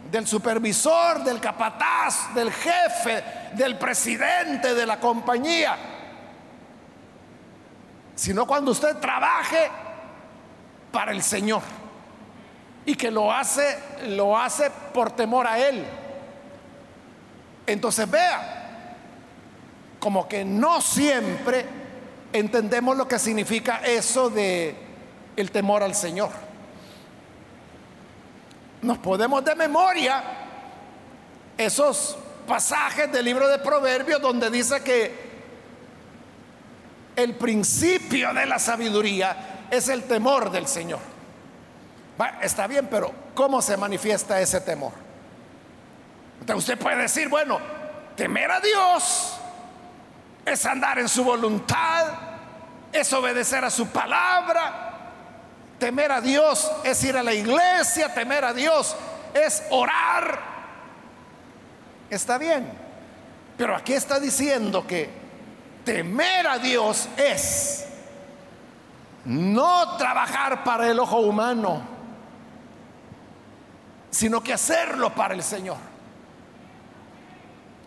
del 0.10 0.27
supervisor, 0.27 1.23
del 1.23 1.39
capataz, 1.39 2.34
del 2.34 2.51
jefe, 2.51 3.23
del 3.53 3.77
presidente 3.77 4.73
de 4.73 4.86
la 4.86 4.99
compañía, 4.99 5.92
sino 8.15 8.45
cuando 8.45 8.71
usted 8.71 8.97
trabaje 8.97 9.69
para 10.91 11.12
el 11.12 11.23
Señor 11.23 11.62
y 12.86 12.95
que 12.95 13.10
lo 13.10 13.32
hace, 13.32 13.78
lo 14.10 14.38
hace 14.38 14.69
por 14.93 15.12
temor 15.12 15.47
a 15.47 15.58
Él. 15.60 15.86
Entonces 17.65 18.10
vea, 18.10 18.97
como 19.99 20.28
que 20.28 20.43
no 20.43 20.82
siempre 20.82 21.65
entendemos 22.34 22.97
lo 22.97 23.08
que 23.08 23.17
significa 23.17 23.78
eso 23.86 24.30
de 24.30 24.76
el 25.36 25.52
temor 25.52 25.82
al 25.82 25.95
Señor. 25.95 26.30
Nos 28.82 28.97
podemos 28.97 29.45
de 29.45 29.56
memoria 29.56 30.21
esos 31.58 32.17
pasajes 32.47 33.12
del 33.12 33.23
libro 33.23 33.47
de 33.47 33.60
Proverbios 33.60 34.21
donde 34.21 34.49
dice 34.49 34.84
que 34.84 35.33
el 37.15 37.36
principio 37.36 38.34
de 38.34 38.45
la 38.45 38.60
sabiduría 38.60 39.67
es 39.69 39.89
el 39.89 40.04
temor 40.04 40.52
del 40.52 40.67
Señor 40.67 41.13
está 42.41 42.67
bien, 42.67 42.88
pero 42.89 43.12
¿cómo 43.34 43.62
se 43.62 43.78
manifiesta 43.78 44.39
ese 44.39 44.62
temor? 44.62 44.93
Usted 46.56 46.78
puede 46.78 46.97
decir, 46.97 47.30
bueno, 47.30 47.60
temer 48.15 48.52
a 48.52 48.60
Dios 48.60 49.38
es 50.45 50.65
andar 50.65 50.99
en 50.99 51.08
su 51.08 51.23
voluntad, 51.23 52.08
es 52.91 53.12
obedecer 53.13 53.63
a 53.63 53.69
su 53.69 53.88
palabra. 53.88 54.89
Temer 55.80 56.12
a 56.12 56.21
Dios 56.21 56.71
es 56.84 57.04
ir 57.04 57.17
a 57.17 57.23
la 57.23 57.34
iglesia, 57.34 58.13
temer 58.13 58.45
a 58.45 58.54
Dios 58.54 58.95
es 59.34 59.63
orar. 59.69 60.39
Está 62.10 62.38
bien, 62.38 62.69
pero 63.58 63.76
aquí 63.76 63.93
está 63.93 64.19
diciendo 64.19 64.86
que 64.86 65.22
temer 65.84 66.48
a 66.48 66.58
Dios 66.60 67.10
es 67.17 67.86
no 69.26 69.98
trabajar 69.98 70.63
para 70.63 70.89
el 70.89 71.00
ojo 71.00 71.17
humano 71.19 71.93
sino 74.13 74.43
que 74.43 74.54
hacerlo 74.54 75.10
para 75.15 75.34
el 75.34 75.41
Señor. 75.41 75.78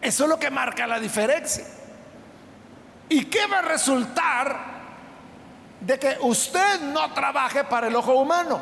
Eso 0.01 0.25
es 0.25 0.29
lo 0.29 0.39
que 0.39 0.51
marca 0.51 0.85
la 0.85 0.99
diferencia. 0.99 1.65
¿Y 3.09 3.27
qué 3.27 3.47
va 3.47 3.61
a 3.61 3.63
resultar 3.63 4.59
de 5.81 5.99
que 5.99 6.17
usted 6.21 6.81
no 6.81 7.13
trabaje 7.13 7.63
para 7.63 7.87
el 7.87 7.95
ojo 7.95 8.15
humano? 8.15 8.61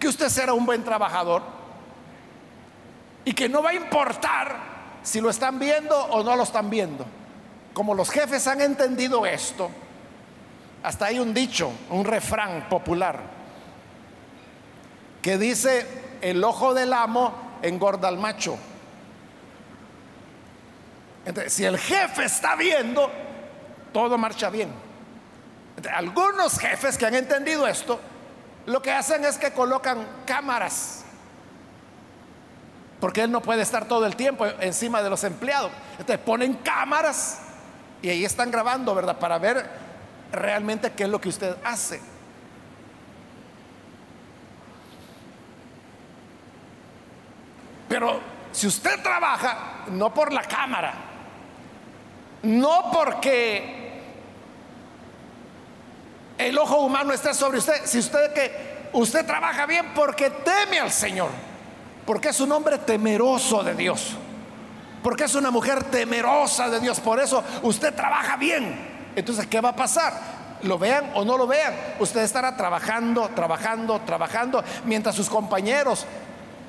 Que 0.00 0.08
usted 0.08 0.28
será 0.28 0.52
un 0.52 0.66
buen 0.66 0.82
trabajador 0.82 1.42
y 3.24 3.32
que 3.32 3.48
no 3.48 3.62
va 3.62 3.70
a 3.70 3.74
importar 3.74 4.71
si 5.02 5.20
lo 5.20 5.30
están 5.30 5.58
viendo 5.58 5.96
o 5.96 6.22
no 6.22 6.36
lo 6.36 6.42
están 6.42 6.70
viendo. 6.70 7.04
Como 7.74 7.94
los 7.94 8.10
jefes 8.10 8.46
han 8.46 8.60
entendido 8.60 9.24
esto, 9.26 9.70
hasta 10.82 11.06
hay 11.06 11.18
un 11.18 11.32
dicho, 11.32 11.70
un 11.90 12.04
refrán 12.04 12.68
popular 12.68 13.20
que 15.22 15.38
dice, 15.38 15.86
el 16.20 16.42
ojo 16.42 16.74
del 16.74 16.92
amo 16.92 17.32
engorda 17.62 18.08
al 18.08 18.18
macho. 18.18 18.58
Si 21.46 21.64
el 21.64 21.78
jefe 21.78 22.24
está 22.24 22.56
viendo, 22.56 23.08
todo 23.92 24.18
marcha 24.18 24.50
bien. 24.50 24.72
algunos 25.94 26.58
jefes 26.58 26.98
que 26.98 27.06
han 27.06 27.14
entendido 27.14 27.68
esto, 27.68 28.00
lo 28.66 28.82
que 28.82 28.90
hacen 28.90 29.24
es 29.24 29.38
que 29.38 29.52
colocan 29.52 30.04
cámaras, 30.26 31.04
porque 33.02 33.22
él 33.22 33.32
no 33.32 33.42
puede 33.42 33.62
estar 33.62 33.86
todo 33.86 34.06
el 34.06 34.14
tiempo 34.14 34.46
encima 34.60 35.02
de 35.02 35.10
los 35.10 35.24
empleados. 35.24 35.72
Entonces 35.98 36.18
ponen 36.18 36.54
cámaras 36.54 37.40
y 38.00 38.08
ahí 38.08 38.24
están 38.24 38.52
grabando, 38.52 38.94
¿verdad? 38.94 39.18
Para 39.18 39.38
ver 39.38 39.68
realmente 40.30 40.92
qué 40.92 41.02
es 41.02 41.08
lo 41.08 41.20
que 41.20 41.30
usted 41.30 41.56
hace. 41.64 42.00
Pero 47.88 48.20
si 48.52 48.68
usted 48.68 49.02
trabaja, 49.02 49.82
no 49.88 50.14
por 50.14 50.32
la 50.32 50.42
cámara, 50.42 50.94
no 52.44 52.88
porque 52.92 54.00
el 56.38 56.56
ojo 56.56 56.82
humano 56.82 57.12
esté 57.12 57.34
sobre 57.34 57.58
usted, 57.58 57.84
si 57.84 57.98
usted 57.98 58.32
que 58.32 58.90
usted 58.92 59.26
trabaja 59.26 59.66
bien 59.66 59.92
porque 59.92 60.30
teme 60.30 60.78
al 60.78 60.92
Señor, 60.92 61.30
porque 62.06 62.28
es 62.28 62.40
un 62.40 62.52
hombre 62.52 62.78
temeroso 62.78 63.62
de 63.62 63.74
Dios, 63.74 64.12
porque 65.02 65.24
es 65.24 65.34
una 65.34 65.50
mujer 65.50 65.84
temerosa 65.84 66.68
de 66.68 66.80
Dios, 66.80 67.00
por 67.00 67.20
eso 67.20 67.42
usted 67.62 67.94
trabaja 67.94 68.36
bien. 68.36 68.92
Entonces, 69.14 69.46
¿qué 69.46 69.60
va 69.60 69.70
a 69.70 69.76
pasar? 69.76 70.12
Lo 70.62 70.78
vean 70.78 71.10
o 71.14 71.24
no 71.24 71.36
lo 71.36 71.46
vean, 71.46 71.74
usted 71.98 72.22
estará 72.22 72.56
trabajando, 72.56 73.28
trabajando, 73.34 74.00
trabajando, 74.00 74.62
mientras 74.84 75.14
sus 75.14 75.28
compañeros 75.28 76.06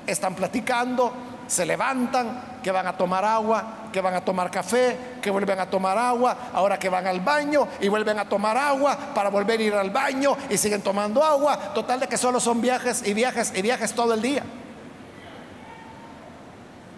están 0.07 0.35
platicando, 0.35 1.13
se 1.47 1.65
levantan, 1.65 2.53
que 2.63 2.71
van 2.71 2.87
a 2.87 2.97
tomar 2.97 3.23
agua, 3.25 3.89
que 3.91 4.01
van 4.01 4.15
a 4.15 4.21
tomar 4.21 4.49
café, 4.49 4.97
que 5.21 5.29
vuelven 5.29 5.59
a 5.59 5.69
tomar 5.69 5.97
agua, 5.97 6.35
ahora 6.53 6.79
que 6.79 6.89
van 6.89 7.05
al 7.05 7.19
baño 7.19 7.67
y 7.79 7.89
vuelven 7.89 8.17
a 8.17 8.27
tomar 8.27 8.57
agua 8.57 8.97
para 9.13 9.29
volver 9.29 9.59
a 9.59 9.63
ir 9.63 9.73
al 9.73 9.91
baño 9.91 10.35
y 10.49 10.57
siguen 10.57 10.81
tomando 10.81 11.23
agua. 11.23 11.57
Total 11.73 11.99
de 11.99 12.07
que 12.07 12.17
solo 12.17 12.39
son 12.39 12.61
viajes 12.61 13.05
y 13.05 13.13
viajes 13.13 13.53
y 13.55 13.61
viajes 13.61 13.93
todo 13.93 14.13
el 14.13 14.21
día. 14.21 14.43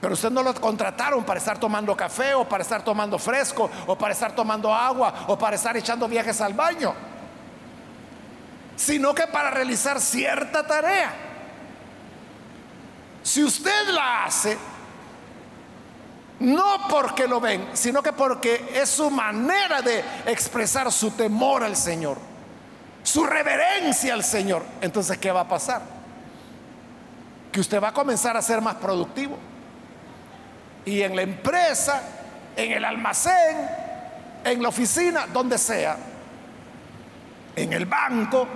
Pero 0.01 0.13
usted 0.13 0.29
no 0.29 0.43
lo 0.43 0.53
contrataron 0.55 1.23
para 1.23 1.39
estar 1.39 1.58
tomando 1.58 1.95
café 1.95 2.34
o 2.36 2.47
para 2.47 2.63
estar 2.63 2.84
tomando 2.84 3.17
fresco 3.17 3.69
o 3.88 3.97
para 3.97 4.13
estar 4.13 4.34
tomando 4.34 4.73
agua 4.73 5.25
o 5.27 5.38
para 5.38 5.55
estar 5.55 5.75
echando 5.77 6.08
viajes 6.08 6.41
al 6.41 6.53
baño, 6.53 6.93
sino 8.75 9.15
que 9.15 9.27
para 9.27 9.49
realizar 9.49 9.99
cierta 9.99 10.65
tarea. 10.65 11.13
Si 13.23 13.43
usted 13.43 13.89
la 13.89 14.25
hace, 14.25 14.58
No 16.39 16.88
porque 16.89 17.27
lo 17.27 17.39
ven, 17.39 17.69
sino 17.73 18.03
que 18.03 18.12
porque 18.12 18.71
es 18.73 18.89
su 18.89 19.10
manera 19.10 19.81
de 19.81 20.03
expresar 20.25 20.91
su 20.91 21.12
temor 21.12 21.63
al 21.63 21.77
Señor, 21.77 22.17
su 23.03 23.23
reverencia 23.23 24.13
al 24.13 24.23
Señor. 24.23 24.63
Entonces, 24.81 25.17
¿qué 25.17 25.31
va 25.31 25.41
a 25.41 25.47
pasar? 25.47 25.81
Que 27.51 27.62
usted 27.62 27.81
va 27.81 27.89
a 27.89 27.93
comenzar 27.93 28.36
a 28.36 28.41
ser 28.41 28.60
más 28.60 28.75
productivo. 28.75 29.38
Y 30.86 31.02
en 31.02 31.15
la 31.15 31.24
empresa, 31.24 32.02
en 32.56 32.71
el 32.71 32.86
almacén, 32.86 33.69
en 34.43 34.62
la 34.62 34.69
oficina, 34.69 35.26
donde 35.28 35.58
sea, 35.58 35.98
en 37.56 37.74
el 37.74 37.86
banco, 37.86 38.48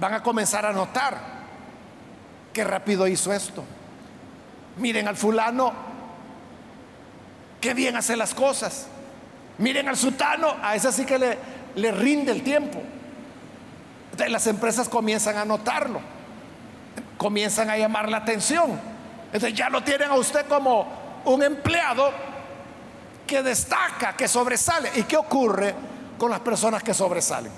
van 0.00 0.14
a 0.14 0.22
comenzar 0.22 0.66
a 0.66 0.72
notar 0.72 1.16
qué 2.52 2.64
rápido 2.64 3.06
hizo 3.06 3.32
esto. 3.32 3.64
Miren 4.78 5.06
al 5.06 5.16
fulano, 5.16 5.72
qué 7.60 7.74
bien 7.74 7.96
hace 7.96 8.16
las 8.16 8.34
cosas. 8.34 8.88
Miren 9.58 9.88
al 9.88 9.96
sutano, 9.96 10.56
a 10.62 10.74
ese 10.74 10.90
sí 10.90 11.04
que 11.04 11.18
le, 11.18 11.38
le 11.76 11.92
rinde 11.92 12.32
el 12.32 12.42
tiempo. 12.42 12.82
las 14.28 14.46
empresas 14.48 14.88
comienzan 14.88 15.36
a 15.36 15.44
notarlo, 15.44 16.00
comienzan 17.18 17.70
a 17.70 17.76
llamar 17.76 18.08
la 18.08 18.18
atención. 18.18 18.93
Entonces 19.34 19.58
ya 19.58 19.68
lo 19.68 19.82
tienen 19.82 20.12
a 20.12 20.14
usted 20.14 20.46
como 20.46 20.86
un 21.24 21.42
empleado 21.42 22.12
que 23.26 23.42
destaca, 23.42 24.12
que 24.12 24.28
sobresale. 24.28 24.92
¿Y 24.94 25.02
qué 25.02 25.16
ocurre 25.16 25.74
con 26.16 26.30
las 26.30 26.38
personas 26.38 26.84
que 26.84 26.94
sobresalen? 26.94 27.50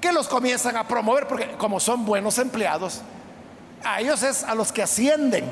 Que 0.00 0.10
los 0.10 0.26
comienzan 0.26 0.78
a 0.78 0.88
promover 0.88 1.28
porque 1.28 1.50
como 1.58 1.78
son 1.80 2.06
buenos 2.06 2.38
empleados, 2.38 3.02
a 3.84 4.00
ellos 4.00 4.22
es 4.22 4.42
a 4.44 4.54
los 4.54 4.72
que 4.72 4.82
ascienden, 4.82 5.44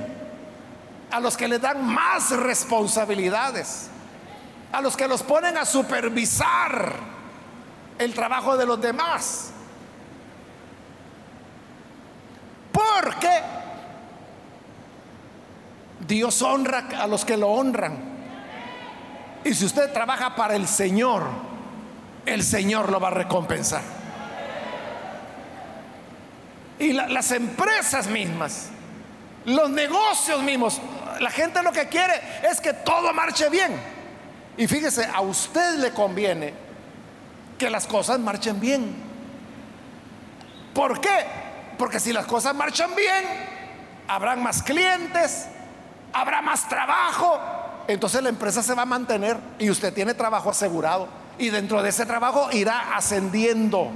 a 1.11 1.21
los 1.21 1.37
que 1.37 1.47
les 1.47 1.61
dan 1.61 1.85
más 1.85 2.31
responsabilidades, 2.31 3.91
a 4.73 4.81
los 4.81 4.97
que 4.97 5.09
los 5.09 5.23
ponen 5.23 5.59
a 5.59 5.67
supervisar 5.67 6.95
el 7.99 8.15
trabajo 8.15 8.57
de 8.57 8.65
los 8.65 8.81
demás. 8.81 9.51
Porque 12.73 13.62
Dios 16.07 16.43
honra 16.43 16.89
a 16.99 17.07
los 17.07 17.25
que 17.25 17.37
lo 17.37 17.49
honran. 17.49 18.13
Y 19.45 19.55
si 19.55 19.65
usted 19.65 19.93
trabaja 19.93 20.37
para 20.37 20.55
el 20.55 20.69
Señor, 20.69 21.25
el 22.27 22.43
Señor 22.43 22.91
lo 22.91 23.01
va 23.01 23.09
a 23.09 23.13
recompensar. 23.13 23.83
Y 26.79 26.93
las 26.93 27.31
empresas 27.31 28.07
mismas, 28.07 28.69
los 29.45 29.71
negocios 29.71 30.43
mismos, 30.43 30.81
la 31.21 31.31
gente 31.31 31.63
lo 31.63 31.73
que 31.73 31.89
quiere 31.89 32.15
es 32.51 32.61
que 32.61 32.73
todo 32.73 33.13
marche 33.13 33.49
bien. 33.49 33.73
Y 34.57 34.67
fíjese, 34.67 35.05
a 35.07 35.21
usted 35.21 35.77
le 35.77 35.93
conviene 35.93 36.53
que 37.59 37.71
las 37.71 37.87
cosas 37.87 38.19
marchen 38.19 38.59
bien. 38.61 38.95
¿Por 40.75 41.01
qué? 41.01 41.27
Porque 41.79 42.01
si 42.01 42.13
las 42.13 42.27
cosas 42.27 42.55
marchan 42.55 42.95
bien, 42.95 43.25
habrán 44.09 44.43
más 44.43 44.63
clientes, 44.63 45.47
habrá 46.13 46.43
más 46.43 46.69
trabajo, 46.69 47.41
entonces 47.89 48.23
la 48.23 48.29
empresa 48.29 48.63
se 48.63 48.75
va 48.75 48.83
a 48.83 48.87
mantener 48.87 49.39
y 49.59 49.71
usted 49.71 49.93
tiene 49.93 50.15
trabajo 50.15 50.51
asegurado. 50.51 51.09
Y 51.39 51.49
dentro 51.51 51.83
de 51.83 51.89
ese 51.89 52.07
trabajo 52.07 52.49
irá 52.53 52.95
ascendiendo 52.95 53.91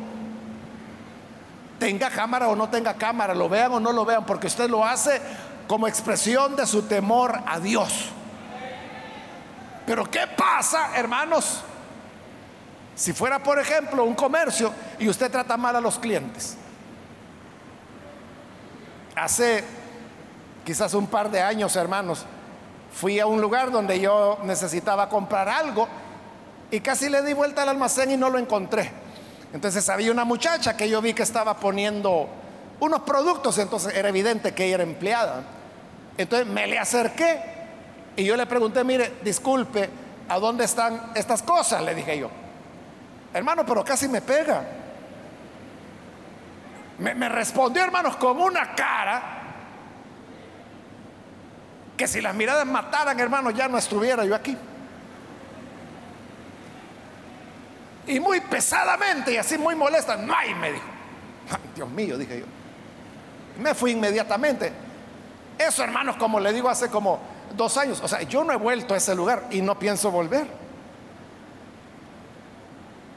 tenga 1.79 2.11
cámara 2.11 2.49
o 2.49 2.57
no 2.57 2.69
tenga 2.69 2.95
cámara, 2.95 3.35
lo 3.35 3.49
vean 3.49 3.73
o 3.73 3.81
no 3.81 3.93
lo 3.93 4.05
vean, 4.05 4.25
porque 4.25 4.47
usted 4.47 4.69
lo 4.69 4.85
hace 4.85 5.21
como 5.67 5.87
expresión 5.89 6.57
de 6.57 6.67
su 6.67 6.83
temor 6.83 7.41
a 7.47 7.61
Dios. 7.61 8.11
Pero 9.87 10.11
¿qué 10.11 10.27
pasa, 10.37 10.97
hermanos? 10.97 11.63
Si 12.95 13.13
fuera, 13.13 13.43
por 13.43 13.59
ejemplo, 13.59 14.05
un 14.05 14.15
comercio 14.15 14.73
y 14.99 15.09
usted 15.09 15.31
trata 15.31 15.57
mal 15.57 15.77
a 15.77 15.81
los 15.81 15.99
clientes. 15.99 16.57
Hace 19.15 19.65
quizás 20.67 20.95
un 20.95 21.07
par 21.07 21.31
de 21.31 21.41
años, 21.41 21.77
hermanos, 21.77 22.27
fui 22.93 23.21
a 23.21 23.27
un 23.27 23.41
lugar 23.41 23.71
donde 23.71 24.01
yo 24.01 24.41
necesitaba 24.43 25.09
comprar 25.09 25.49
algo 25.49 25.87
y 26.73 26.81
casi 26.81 27.09
le 27.09 27.23
di 27.23 27.35
vuelta 27.35 27.63
al 27.63 27.69
almacén 27.69 28.11
y 28.11 28.17
no 28.17 28.29
lo 28.29 28.39
encontré. 28.39 28.91
Entonces 29.53 29.89
había 29.89 30.11
una 30.11 30.25
muchacha 30.25 30.77
que 30.77 30.89
yo 30.89 31.01
vi 31.01 31.15
que 31.15 31.23
estaba 31.23 31.57
poniendo 31.57 32.29
unos 32.81 33.03
productos, 33.03 33.57
entonces 33.59 33.95
era 33.95 34.09
evidente 34.09 34.55
que 34.55 34.65
ella 34.65 34.75
era 34.75 34.83
empleada. 34.83 35.45
Entonces 36.19 36.49
me 36.49 36.67
le 36.67 36.81
acerqué 36.81 37.41
y 38.17 38.25
yo 38.25 38.37
le 38.37 38.45
pregunté, 38.47 38.83
mire, 38.83 39.19
disculpe, 39.23 39.89
¿a 40.29 40.39
dónde 40.41 40.65
están 40.65 41.13
estas 41.15 41.43
cosas? 41.43 41.81
Le 41.83 41.95
dije 41.95 42.19
yo. 42.19 42.29
Hermano, 43.33 43.65
pero 43.65 43.85
casi 43.85 44.09
me 44.09 44.21
pega. 44.21 44.65
Me, 46.99 47.15
me 47.15 47.29
respondió, 47.29 47.85
hermanos, 47.85 48.17
con 48.17 48.41
una 48.41 48.75
cara 48.75 49.36
que 51.97 52.07
si 52.07 52.21
las 52.21 52.35
miradas 52.35 52.67
mataran, 52.67 53.19
hermanos, 53.19 53.55
ya 53.55 53.69
no 53.69 53.79
estuviera 53.79 54.25
yo 54.25 54.35
aquí. 54.35 54.57
Y 58.07 58.21
muy 58.21 58.41
pesadamente 58.41 59.33
y 59.33 59.37
así 59.37 59.59
muy 59.59 59.75
molesta, 59.75 60.17
no 60.17 60.35
hay, 60.35 60.55
me 60.55 60.73
dijo. 60.73 60.85
Dios 61.75 61.91
mío, 61.91 62.19
dije 62.19 62.41
yo. 62.41 62.47
Me 63.61 63.75
fui 63.75 63.93
inmediatamente. 63.93 64.73
Eso, 65.59 65.83
hermanos, 65.83 66.17
como 66.17 66.39
le 66.39 66.53
digo, 66.53 66.69
hace 66.69 66.89
como 66.89 67.19
dos 67.57 67.77
años. 67.79 68.01
O 68.03 68.09
sea, 68.09 68.23
yo 68.23 68.45
no 68.45 68.53
he 68.53 68.57
vuelto 68.57 68.95
a 68.95 68.99
ese 68.99 69.15
lugar 69.15 69.47
y 69.51 69.63
no 69.63 69.79
pienso 69.79 70.11
volver. 70.11 70.47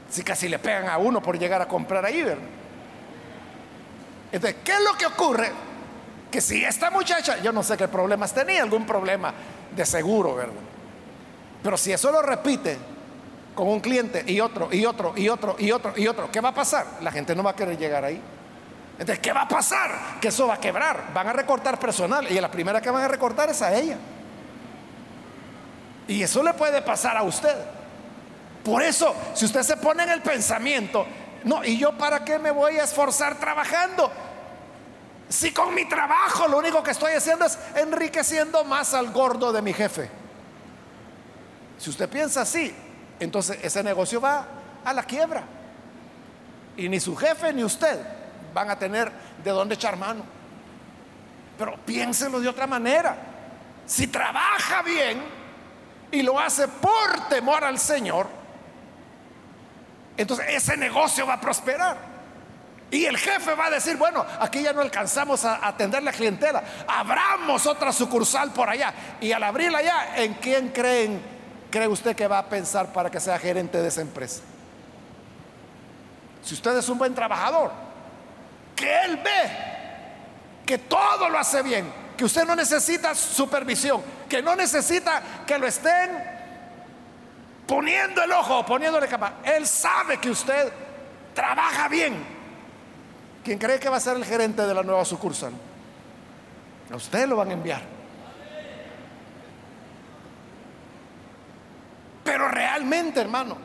Si 0.08 0.24
casi 0.24 0.48
le 0.48 0.58
pegan 0.58 0.88
a 0.88 0.98
uno 0.98 1.22
por 1.22 1.38
llegar 1.38 1.60
a 1.62 1.68
comprar 1.68 2.04
ahí, 2.04 2.22
¿verdad? 2.22 2.42
Entonces, 4.32 4.60
¿qué 4.64 4.72
es 4.72 4.80
lo 4.80 4.96
que 4.96 5.06
ocurre? 5.06 5.52
Que 6.30 6.40
si 6.40 6.64
esta 6.64 6.90
muchacha, 6.90 7.38
yo 7.42 7.52
no 7.52 7.62
sé 7.62 7.76
qué 7.76 7.88
problemas 7.88 8.32
tenía, 8.32 8.62
algún 8.62 8.86
problema 8.86 9.34
de 9.74 9.84
seguro, 9.84 10.36
¿verdad? 10.36 10.54
Pero 11.62 11.76
si 11.76 11.92
eso 11.92 12.10
lo 12.10 12.22
repite 12.22 12.78
con 13.54 13.68
un 13.68 13.80
cliente 13.80 14.24
y 14.26 14.40
otro 14.40 14.72
y 14.72 14.86
otro 14.86 15.12
y 15.16 15.28
otro 15.28 15.56
y 15.58 15.70
otro 15.70 15.94
y 15.96 16.06
otro, 16.06 16.30
¿qué 16.30 16.40
va 16.40 16.50
a 16.50 16.54
pasar? 16.54 16.86
La 17.02 17.10
gente 17.10 17.34
no 17.34 17.42
va 17.42 17.50
a 17.50 17.56
querer 17.56 17.76
llegar 17.76 18.04
ahí. 18.04 18.20
Entonces, 18.92 19.18
¿qué 19.18 19.32
va 19.32 19.42
a 19.42 19.48
pasar? 19.48 20.18
Que 20.20 20.28
eso 20.28 20.46
va 20.46 20.54
a 20.54 20.60
quebrar. 20.60 21.12
Van 21.14 21.26
a 21.26 21.32
recortar 21.32 21.78
personal 21.78 22.30
y 22.30 22.38
la 22.38 22.50
primera 22.50 22.80
que 22.80 22.90
van 22.90 23.02
a 23.02 23.08
recortar 23.08 23.48
es 23.48 23.62
a 23.62 23.74
ella. 23.74 23.96
Y 26.06 26.22
eso 26.22 26.42
le 26.42 26.52
puede 26.54 26.82
pasar 26.82 27.16
a 27.16 27.22
usted. 27.22 27.56
Por 28.64 28.82
eso, 28.82 29.14
si 29.34 29.46
usted 29.46 29.62
se 29.62 29.76
pone 29.78 30.02
en 30.02 30.10
el 30.10 30.20
pensamiento, 30.20 31.06
no, 31.44 31.64
¿y 31.64 31.78
yo 31.78 31.96
para 31.96 32.24
qué 32.24 32.38
me 32.38 32.50
voy 32.50 32.78
a 32.78 32.84
esforzar 32.84 33.38
trabajando? 33.38 34.12
Si 35.30 35.52
con 35.52 35.72
mi 35.72 35.88
trabajo 35.88 36.48
lo 36.48 36.58
único 36.58 36.82
que 36.82 36.90
estoy 36.90 37.12
haciendo 37.12 37.46
es 37.46 37.56
enriqueciendo 37.76 38.64
más 38.64 38.94
al 38.94 39.12
gordo 39.12 39.52
de 39.52 39.62
mi 39.62 39.72
jefe. 39.72 40.10
Si 41.78 41.88
usted 41.88 42.08
piensa 42.08 42.40
así, 42.40 42.74
entonces 43.20 43.58
ese 43.62 43.84
negocio 43.84 44.20
va 44.20 44.44
a 44.84 44.92
la 44.92 45.04
quiebra. 45.04 45.44
Y 46.76 46.88
ni 46.88 46.98
su 46.98 47.14
jefe 47.14 47.52
ni 47.52 47.62
usted 47.62 48.04
van 48.52 48.70
a 48.70 48.78
tener 48.78 49.12
de 49.44 49.50
dónde 49.52 49.76
echar 49.76 49.96
mano. 49.96 50.24
Pero 51.56 51.76
piénselo 51.86 52.40
de 52.40 52.48
otra 52.48 52.66
manera. 52.66 53.16
Si 53.86 54.08
trabaja 54.08 54.82
bien 54.82 55.22
y 56.10 56.22
lo 56.22 56.40
hace 56.40 56.66
por 56.66 57.28
temor 57.28 57.62
al 57.62 57.78
Señor, 57.78 58.26
entonces 60.16 60.46
ese 60.48 60.76
negocio 60.76 61.24
va 61.24 61.34
a 61.34 61.40
prosperar. 61.40 62.09
Y 62.90 63.04
el 63.04 63.16
jefe 63.16 63.54
va 63.54 63.66
a 63.66 63.70
decir, 63.70 63.96
bueno, 63.96 64.26
aquí 64.40 64.62
ya 64.62 64.72
no 64.72 64.80
alcanzamos 64.80 65.44
a 65.44 65.66
atender 65.66 66.02
la 66.02 66.12
clientela, 66.12 66.62
abramos 66.88 67.66
otra 67.66 67.92
sucursal 67.92 68.52
por 68.52 68.68
allá. 68.68 68.92
Y 69.20 69.30
al 69.30 69.42
abrirla 69.42 69.78
allá, 69.78 70.16
¿en 70.16 70.34
quién 70.34 70.68
creen 70.70 71.40
cree 71.70 71.86
usted 71.86 72.16
que 72.16 72.26
va 72.26 72.38
a 72.38 72.48
pensar 72.48 72.92
para 72.92 73.10
que 73.10 73.20
sea 73.20 73.38
gerente 73.38 73.80
de 73.80 73.88
esa 73.88 74.00
empresa? 74.00 74.42
Si 76.42 76.54
usted 76.54 76.76
es 76.76 76.88
un 76.88 76.98
buen 76.98 77.14
trabajador, 77.14 77.70
que 78.74 79.04
él 79.04 79.16
ve 79.18 79.70
que 80.66 80.78
todo 80.78 81.28
lo 81.28 81.38
hace 81.38 81.62
bien, 81.62 81.92
que 82.16 82.24
usted 82.24 82.44
no 82.44 82.56
necesita 82.56 83.14
supervisión, 83.14 84.02
que 84.28 84.42
no 84.42 84.56
necesita 84.56 85.22
que 85.46 85.58
lo 85.58 85.66
estén 85.66 86.40
poniendo 87.66 88.22
el 88.22 88.32
ojo, 88.32 88.64
poniéndole 88.66 89.06
capa. 89.06 89.34
Él 89.44 89.66
sabe 89.66 90.18
que 90.18 90.30
usted 90.30 90.72
trabaja 91.34 91.88
bien. 91.88 92.39
¿Quién 93.44 93.58
cree 93.58 93.80
que 93.80 93.88
va 93.88 93.96
a 93.96 94.00
ser 94.00 94.16
el 94.16 94.24
gerente 94.24 94.62
de 94.66 94.74
la 94.74 94.82
nueva 94.82 95.04
sucursal? 95.04 95.52
A 96.92 96.96
usted 96.96 97.26
lo 97.26 97.36
van 97.36 97.50
a 97.50 97.52
enviar. 97.52 97.82
Pero 102.24 102.48
realmente, 102.48 103.20
hermano, 103.20 103.56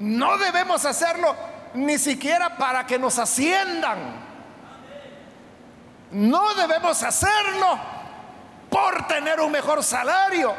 no 0.00 0.38
debemos 0.38 0.84
hacerlo 0.84 1.34
ni 1.74 1.98
siquiera 1.98 2.56
para 2.56 2.86
que 2.86 2.98
nos 2.98 3.18
asciendan. 3.18 4.30
No 6.10 6.54
debemos 6.54 7.02
hacerlo 7.02 7.78
por 8.68 9.06
tener 9.06 9.40
un 9.40 9.52
mejor 9.52 9.82
salario, 9.82 10.54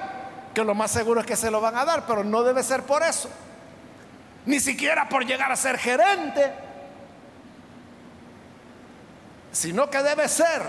que 0.54 0.64
lo 0.64 0.74
más 0.74 0.92
seguro 0.92 1.22
es 1.22 1.26
que 1.26 1.36
se 1.36 1.52
lo 1.52 1.62
van 1.62 1.78
a 1.78 1.86
dar, 1.86 2.06
pero 2.06 2.24
no 2.24 2.44
debe 2.44 2.64
ser 2.64 2.84
por 2.84 3.04
eso. 3.04 3.30
Ni 4.46 4.60
siquiera 4.60 5.08
por 5.08 5.26
llegar 5.26 5.52
a 5.52 5.56
ser 5.56 5.78
gerente, 5.78 6.54
sino 9.52 9.90
que 9.90 10.02
debe 10.02 10.28
ser 10.28 10.62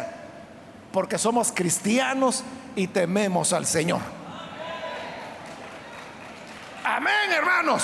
porque 0.93 1.19
somos 1.19 1.53
cristianos 1.53 2.45
y 2.77 2.89
tememos 2.89 3.53
al 3.53 3.67
Señor. 3.67 4.01
Amén, 6.85 7.33
hermanos. 7.33 7.83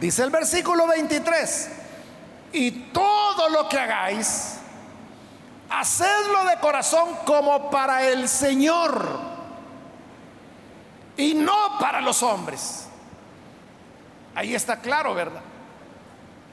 Dice 0.00 0.22
el 0.22 0.30
versículo 0.30 0.86
23, 0.86 1.70
y 2.52 2.70
todo 2.92 3.48
lo 3.48 3.68
que 3.68 3.78
hagáis, 3.78 4.56
hacedlo 5.70 6.44
de 6.44 6.58
corazón 6.58 7.16
como 7.24 7.70
para 7.70 8.06
el 8.08 8.28
Señor 8.28 9.20
y 11.16 11.34
no 11.34 11.78
para 11.78 12.00
los 12.00 12.22
hombres. 12.22 12.86
Ahí 14.34 14.54
está 14.54 14.80
claro, 14.80 15.14
¿verdad? 15.14 15.42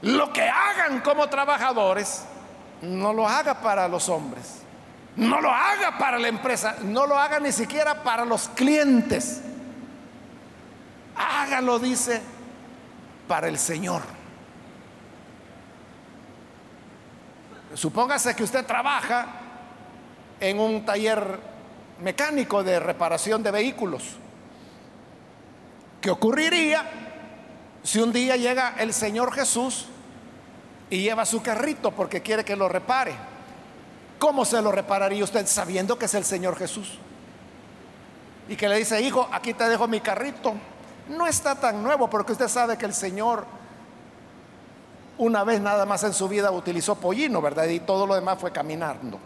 Lo 0.02 0.34
que 0.34 0.42
hagan 0.42 1.02
como 1.02 1.28
trabajadores, 1.28 2.26
no 2.82 3.14
lo 3.14 3.28
haga 3.28 3.62
para 3.62 3.88
los 3.88 4.10
hombres. 4.10 4.62
No 5.16 5.42
lo 5.42 5.52
haga 5.52 5.98
para 5.98 6.18
la 6.18 6.30
empresa, 6.30 6.78
no 6.84 7.06
lo 7.06 7.18
haga 7.18 7.40
ni 7.40 7.52
siquiera 7.52 8.02
para 8.02 8.24
los 8.24 8.48
clientes. 8.50 9.42
Hágalo, 11.16 11.80
dice, 11.80 12.22
para 13.28 13.48
el 13.50 13.60
Señor. 13.60 14.02
Supóngase 17.74 18.36
que 18.36 18.44
usted 18.44 18.66
trabaja 18.66 19.28
en 20.40 20.60
un 20.60 20.86
taller 20.86 21.40
mecánico 22.00 22.64
de 22.64 22.80
reparación 22.80 23.44
de 23.44 23.52
vehículos. 23.52 24.04
¿Qué 26.00 26.10
ocurriría 26.10 26.90
si 27.84 28.00
un 28.00 28.12
día 28.12 28.38
llega 28.38 28.76
el 28.78 28.94
Señor 28.94 29.34
Jesús 29.34 29.88
y 30.92 31.02
lleva 31.02 31.26
su 31.26 31.42
carrito 31.42 31.90
porque 31.90 32.22
quiere 32.22 32.46
que 32.46 32.56
lo 32.56 32.70
repare? 32.70 33.14
¿Cómo 34.20 34.46
se 34.46 34.62
lo 34.62 34.72
repararía 34.72 35.24
usted 35.24 35.48
sabiendo 35.48 35.98
que 35.98 36.06
es 36.06 36.14
el 36.14 36.26
Señor 36.26 36.56
Jesús? 36.56 37.00
Y 38.48 38.56
que 38.56 38.70
le 38.70 38.76
dice, 38.76 39.02
hijo, 39.02 39.28
aquí 39.32 39.56
te 39.56 39.68
dejo 39.68 39.88
mi 39.88 40.02
carrito. 40.02 40.54
No 41.08 41.26
está 41.26 41.56
tan 41.56 41.82
nuevo 41.82 42.10
porque 42.10 42.34
usted 42.34 42.50
sabe 42.50 42.78
que 42.78 42.86
el 42.86 42.94
Señor 42.94 43.46
una 45.18 45.44
vez 45.44 45.62
nada 45.62 45.86
más 45.86 46.04
en 46.04 46.14
su 46.14 46.28
vida 46.28 46.52
utilizó 46.52 46.96
pollino, 46.96 47.42
¿verdad? 47.42 47.68
Y 47.68 47.80
todo 47.80 48.06
lo 48.06 48.16
demás 48.16 48.38
fue 48.40 48.52
caminando. 48.52 49.18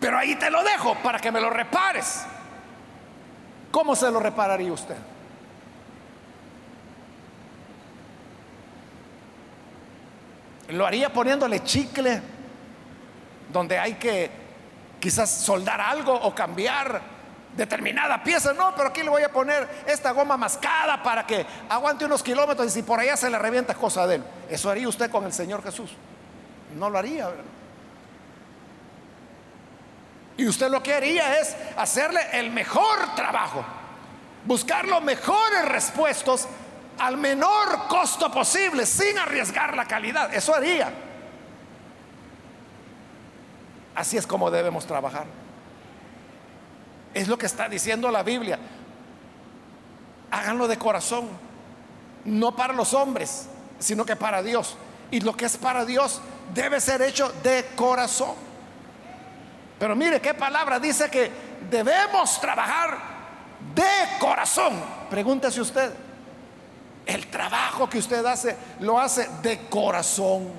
Pero 0.00 0.18
ahí 0.18 0.34
te 0.34 0.50
lo 0.50 0.62
dejo 0.64 0.96
para 1.02 1.18
que 1.18 1.30
me 1.30 1.40
lo 1.40 1.50
repares. 1.50 2.24
¿Cómo 3.70 3.94
se 3.94 4.10
lo 4.10 4.18
repararía 4.18 4.72
usted? 4.72 4.96
Lo 10.68 10.86
haría 10.86 11.12
poniéndole 11.12 11.64
chicle 11.64 12.20
donde 13.52 13.78
hay 13.78 13.94
que 13.94 14.30
quizás 15.00 15.30
soldar 15.30 15.80
algo 15.80 16.12
o 16.12 16.34
cambiar 16.34 17.00
determinada 17.56 18.22
pieza. 18.22 18.52
No, 18.52 18.74
pero 18.74 18.88
aquí 18.88 19.02
le 19.02 19.08
voy 19.08 19.22
a 19.22 19.32
poner 19.32 19.68
esta 19.86 20.12
goma 20.12 20.36
mascada 20.36 21.02
para 21.02 21.26
que 21.26 21.44
aguante 21.68 22.04
unos 22.04 22.22
kilómetros 22.22 22.66
y 22.68 22.70
si 22.70 22.82
por 22.82 23.00
allá 23.00 23.16
se 23.16 23.30
le 23.30 23.38
revienta 23.38 23.74
cosa 23.74 24.06
de 24.06 24.16
él. 24.16 24.24
Eso 24.48 24.70
haría 24.70 24.88
usted 24.88 25.10
con 25.10 25.24
el 25.24 25.32
Señor 25.32 25.62
Jesús. 25.62 25.90
No 26.76 26.90
lo 26.90 26.98
haría. 26.98 27.30
Y 30.36 30.46
usted 30.46 30.70
lo 30.70 30.82
que 30.82 30.94
haría 30.94 31.40
es 31.40 31.56
hacerle 31.76 32.20
el 32.32 32.50
mejor 32.50 33.14
trabajo, 33.16 33.64
buscar 34.44 34.86
los 34.86 35.02
mejores 35.02 35.64
respuestos 35.64 36.46
al 36.98 37.16
menor 37.16 37.88
costo 37.88 38.30
posible, 38.30 38.86
sin 38.86 39.18
arriesgar 39.18 39.76
la 39.76 39.84
calidad. 39.86 40.32
Eso 40.34 40.54
haría. 40.54 40.92
Así 43.94 44.16
es 44.16 44.26
como 44.26 44.50
debemos 44.50 44.86
trabajar. 44.86 45.26
Es 47.14 47.26
lo 47.26 47.36
que 47.38 47.46
está 47.46 47.68
diciendo 47.68 48.10
la 48.10 48.22
Biblia. 48.22 48.58
Háganlo 50.30 50.68
de 50.68 50.78
corazón, 50.78 51.28
no 52.24 52.54
para 52.54 52.74
los 52.74 52.94
hombres, 52.94 53.48
sino 53.78 54.04
que 54.04 54.14
para 54.14 54.42
Dios. 54.42 54.76
Y 55.10 55.20
lo 55.20 55.36
que 55.36 55.46
es 55.46 55.56
para 55.56 55.84
Dios 55.84 56.20
debe 56.54 56.80
ser 56.80 57.02
hecho 57.02 57.32
de 57.42 57.66
corazón. 57.74 58.34
Pero 59.78 59.96
mire 59.96 60.20
qué 60.20 60.34
palabra 60.34 60.78
dice 60.78 61.10
que 61.10 61.30
debemos 61.70 62.40
trabajar 62.40 62.98
de 63.74 64.18
corazón. 64.18 64.74
Pregúntese 65.08 65.60
usted, 65.60 65.92
el 67.08 67.26
trabajo 67.28 67.88
que 67.88 67.98
usted 67.98 68.24
hace 68.26 68.54
lo 68.80 69.00
hace 69.00 69.26
de 69.40 69.66
corazón. 69.68 70.52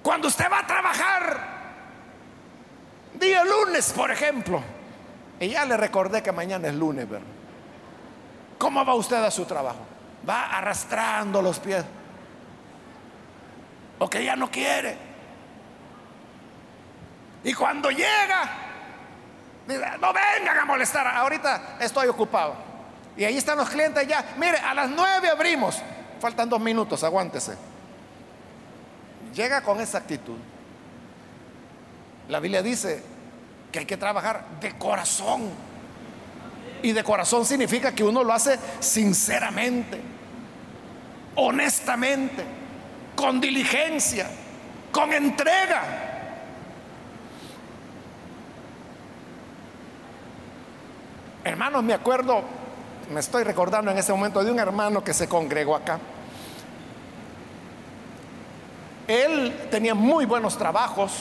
Cuando 0.00 0.28
usted 0.28 0.46
va 0.50 0.60
a 0.60 0.66
trabajar, 0.66 1.40
día 3.14 3.44
lunes, 3.44 3.92
por 3.92 4.12
ejemplo, 4.12 4.62
y 5.40 5.48
ya 5.48 5.64
le 5.64 5.76
recordé 5.76 6.22
que 6.22 6.30
mañana 6.30 6.68
es 6.68 6.74
lunes, 6.74 7.08
¿verdad? 7.08 7.26
¿Cómo 8.56 8.84
va 8.84 8.94
usted 8.94 9.22
a 9.22 9.32
su 9.32 9.44
trabajo? 9.44 9.80
Va 10.26 10.56
arrastrando 10.56 11.42
los 11.42 11.58
pies. 11.58 11.84
O 13.98 14.08
que 14.08 14.24
ya 14.24 14.36
no 14.36 14.48
quiere. 14.48 14.96
Y 17.42 17.52
cuando 17.52 17.90
llega, 17.90 18.48
no 19.66 20.12
vengan 20.12 20.58
a 20.58 20.64
molestar, 20.64 21.04
ahorita 21.08 21.78
estoy 21.80 22.06
ocupado. 22.06 22.67
Y 23.18 23.24
ahí 23.24 23.36
están 23.36 23.58
los 23.58 23.68
clientes 23.68 24.06
ya. 24.06 24.24
Mire, 24.38 24.58
a 24.58 24.72
las 24.72 24.88
nueve 24.88 25.28
abrimos. 25.28 25.82
Faltan 26.20 26.48
dos 26.48 26.60
minutos, 26.60 27.02
aguántese. 27.02 27.56
Llega 29.34 29.60
con 29.60 29.80
esa 29.80 29.98
actitud. 29.98 30.36
La 32.28 32.38
Biblia 32.38 32.62
dice 32.62 33.02
que 33.72 33.80
hay 33.80 33.86
que 33.86 33.96
trabajar 33.96 34.44
de 34.60 34.78
corazón. 34.78 35.50
Y 36.80 36.92
de 36.92 37.02
corazón 37.02 37.44
significa 37.44 37.92
que 37.92 38.04
uno 38.04 38.22
lo 38.22 38.32
hace 38.32 38.56
sinceramente, 38.78 40.00
honestamente, 41.34 42.44
con 43.16 43.40
diligencia, 43.40 44.30
con 44.92 45.12
entrega. 45.12 45.82
Hermanos, 51.42 51.82
me 51.82 51.94
acuerdo 51.94 52.57
me 53.10 53.20
estoy 53.20 53.42
recordando 53.42 53.90
en 53.90 53.98
ese 53.98 54.12
momento 54.12 54.44
de 54.44 54.50
un 54.50 54.58
hermano 54.58 55.02
que 55.02 55.14
se 55.14 55.28
congregó 55.28 55.74
acá. 55.74 55.98
Él 59.06 59.68
tenía 59.70 59.94
muy 59.94 60.26
buenos 60.26 60.58
trabajos 60.58 61.12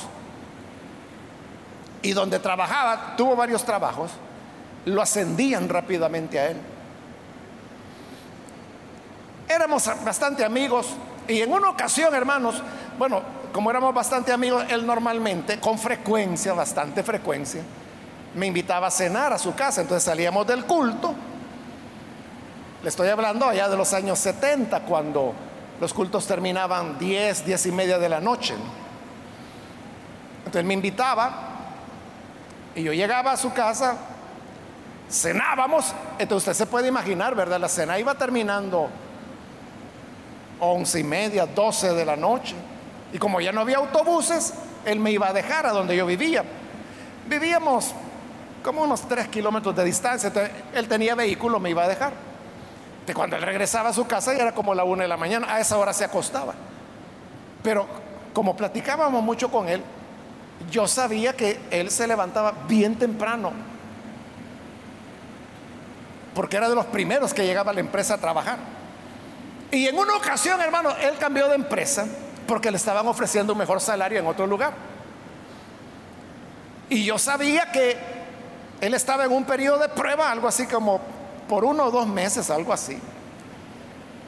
y 2.02 2.12
donde 2.12 2.40
trabajaba, 2.40 3.16
tuvo 3.16 3.36
varios 3.36 3.64
trabajos, 3.64 4.12
lo 4.86 5.02
ascendían 5.02 5.70
rápidamente 5.70 6.40
a 6.40 6.50
él. 6.50 6.58
Éramos 9.48 9.90
bastante 10.04 10.44
amigos 10.44 10.88
y 11.28 11.42
en 11.42 11.54
una 11.54 11.70
ocasión, 11.70 12.14
hermanos, 12.14 12.62
bueno, 13.00 13.22
como 13.54 13.72
éramos 13.72 13.94
bastante 13.94 14.34
amigos, 14.34 14.66
él 14.70 14.86
normalmente, 14.86 15.60
con 15.60 15.80
frecuencia, 15.80 16.54
bastante 16.54 17.02
frecuencia, 17.04 17.62
me 18.36 18.48
invitaba 18.48 18.88
a 18.88 18.92
cenar 18.92 19.32
a 19.32 19.38
su 19.38 19.56
casa. 19.56 19.82
Entonces 19.82 20.04
salíamos 20.04 20.46
del 20.46 20.66
culto 20.66 21.16
estoy 22.88 23.10
hablando 23.10 23.48
allá 23.48 23.68
de 23.68 23.76
los 23.76 23.94
años 23.94 24.20
70, 24.20 24.82
cuando 24.82 25.34
los 25.80 25.94
cultos 25.94 26.26
terminaban 26.26 26.98
10, 26.98 27.46
10 27.46 27.66
y 27.66 27.72
media 27.72 28.00
de 28.00 28.10
la 28.10 28.20
noche. 28.20 28.56
Entonces 30.40 30.64
me 30.64 30.74
invitaba 30.74 31.32
y 32.76 32.84
yo 32.84 32.94
llegaba 32.94 33.34
a 33.34 33.38
su 33.38 33.52
casa, 33.52 33.98
cenábamos, 35.10 35.94
entonces 36.18 36.48
usted 36.50 36.66
se 36.66 36.70
puede 36.70 36.88
imaginar, 36.88 37.36
¿verdad? 37.36 37.60
La 37.60 37.68
cena 37.68 38.00
iba 38.00 38.16
terminando 38.16 38.90
11 40.60 41.00
y 41.00 41.04
media, 41.04 41.46
12 41.46 41.94
de 41.94 42.06
la 42.06 42.16
noche. 42.16 42.56
Y 43.12 43.18
como 43.18 43.42
ya 43.42 43.52
no 43.52 43.62
había 43.62 43.78
autobuses, 43.78 44.54
él 44.86 45.00
me 45.00 45.12
iba 45.12 45.28
a 45.28 45.34
dejar 45.34 45.66
a 45.66 45.72
donde 45.72 45.96
yo 45.96 46.06
vivía. 46.06 46.44
Vivíamos 47.28 47.94
como 48.64 48.84
unos 48.84 49.08
3 49.08 49.28
kilómetros 49.28 49.76
de 49.76 49.84
distancia, 49.84 50.28
entonces 50.28 50.52
él 50.74 50.88
tenía 50.88 51.16
vehículo, 51.16 51.60
me 51.60 51.70
iba 51.70 51.84
a 51.84 51.88
dejar 51.88 52.27
cuando 53.14 53.36
él 53.36 53.42
regresaba 53.42 53.90
a 53.90 53.94
su 53.94 54.06
casa 54.06 54.34
ya 54.34 54.44
era 54.44 54.52
como 54.54 54.76
la 54.76 54.84
una 54.84 55.04
de 55.04 55.08
la 55.08 55.18
mañana, 55.18 55.48
a 55.50 55.60
esa 55.60 55.78
hora 55.78 55.94
se 55.94 56.04
acostaba. 56.04 56.54
Pero 57.64 57.88
como 58.34 58.56
platicábamos 58.56 59.24
mucho 59.24 59.50
con 59.50 59.70
él, 59.70 59.82
yo 60.70 60.88
sabía 60.88 61.34
que 61.34 61.60
él 61.72 61.90
se 61.92 62.08
levantaba 62.08 62.54
bien 62.68 62.96
temprano, 62.96 63.52
porque 66.34 66.58
era 66.58 66.70
de 66.70 66.76
los 66.76 66.86
primeros 66.86 67.34
que 67.34 67.46
llegaba 67.46 67.72
a 67.72 67.74
la 67.74 67.80
empresa 67.80 68.16
a 68.16 68.18
trabajar. 68.18 68.58
Y 69.72 69.88
en 69.88 69.98
una 69.98 70.16
ocasión, 70.16 70.62
hermano, 70.62 70.92
él 71.02 71.16
cambió 71.20 71.48
de 71.48 71.56
empresa 71.56 72.06
porque 72.48 72.72
le 72.72 72.78
estaban 72.78 73.08
ofreciendo 73.08 73.54
un 73.54 73.60
mejor 73.60 73.82
salario 73.82 74.20
en 74.20 74.28
otro 74.28 74.48
lugar. 74.48 74.74
Y 76.90 77.04
yo 77.04 77.18
sabía 77.18 77.72
que 77.72 77.98
él 78.80 78.94
estaba 78.94 79.26
en 79.26 79.32
un 79.32 79.44
periodo 79.44 79.80
de 79.80 79.90
prueba, 79.90 80.32
algo 80.32 80.48
así 80.48 80.68
como 80.68 81.02
por 81.48 81.66
uno 81.66 81.86
o 81.86 81.92
dos 81.92 82.08
meses, 82.08 82.50
algo 82.50 82.74
así. 82.74 83.00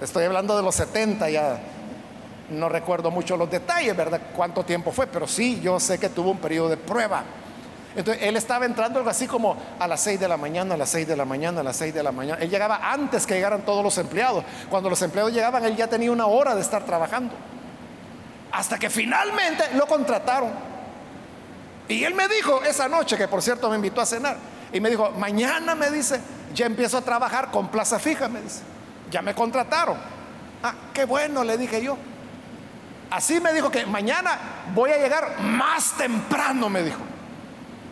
Estoy 0.01 0.25
hablando 0.25 0.55
de 0.55 0.63
los 0.63 0.75
70 0.75 1.29
ya. 1.29 1.59
No 2.49 2.67
recuerdo 2.67 3.11
mucho 3.11 3.37
los 3.37 3.49
detalles, 3.51 3.95
¿verdad? 3.95 4.21
Cuánto 4.35 4.63
tiempo 4.63 4.91
fue, 4.91 5.05
pero 5.07 5.27
sí, 5.27 5.59
yo 5.61 5.79
sé 5.79 5.99
que 5.99 6.09
tuvo 6.09 6.31
un 6.31 6.39
periodo 6.39 6.69
de 6.69 6.77
prueba. 6.77 7.23
Entonces, 7.95 8.23
él 8.23 8.37
estaba 8.37 8.65
entrando 8.65 8.99
algo 8.99 9.09
así 9.09 9.27
como 9.27 9.55
a 9.79 9.87
las 9.87 10.01
6 10.01 10.19
de 10.19 10.27
la 10.27 10.37
mañana, 10.37 10.75
a 10.75 10.77
las 10.77 10.89
6 10.89 11.07
de 11.07 11.15
la 11.15 11.25
mañana, 11.25 11.61
a 11.61 11.63
las 11.63 11.75
6 11.75 11.93
de 11.93 12.03
la 12.03 12.11
mañana. 12.11 12.41
Él 12.41 12.49
llegaba 12.49 12.79
antes 12.81 13.25
que 13.25 13.35
llegaran 13.35 13.61
todos 13.61 13.83
los 13.83 13.97
empleados. 13.97 14.43
Cuando 14.69 14.89
los 14.89 15.01
empleados 15.01 15.33
llegaban, 15.33 15.65
él 15.65 15.75
ya 15.75 15.87
tenía 15.87 16.11
una 16.11 16.27
hora 16.27 16.55
de 16.55 16.61
estar 16.61 16.85
trabajando. 16.85 17.33
Hasta 18.51 18.79
que 18.79 18.89
finalmente 18.89 19.63
lo 19.75 19.85
contrataron. 19.85 20.51
Y 21.87 22.03
él 22.03 22.13
me 22.13 22.27
dijo 22.27 22.63
esa 22.63 22.87
noche, 22.87 23.17
que 23.17 23.27
por 23.27 23.41
cierto 23.41 23.69
me 23.69 23.75
invitó 23.75 24.01
a 24.01 24.05
cenar, 24.05 24.37
y 24.71 24.79
me 24.79 24.91
dijo, 24.91 25.11
mañana 25.11 25.73
me 25.73 25.89
dice, 25.89 26.19
ya 26.59 26.65
empiezo 26.65 26.97
a 26.97 27.01
trabajar 27.01 27.51
con 27.51 27.69
plaza 27.69 27.99
fija, 27.99 28.27
me 28.27 28.41
dice, 28.41 28.61
ya 29.09 29.21
me 29.21 29.33
contrataron. 29.33 29.97
Ah, 30.61 30.73
qué 30.93 31.05
bueno, 31.05 31.45
le 31.45 31.57
dije 31.57 31.81
yo. 31.81 31.97
Así 33.09 33.39
me 33.39 33.53
dijo 33.53 33.71
que 33.71 33.85
mañana 33.85 34.37
voy 34.75 34.91
a 34.91 34.97
llegar 34.97 35.39
más 35.39 35.93
temprano, 35.93 36.67
me 36.69 36.83
dijo. 36.83 36.99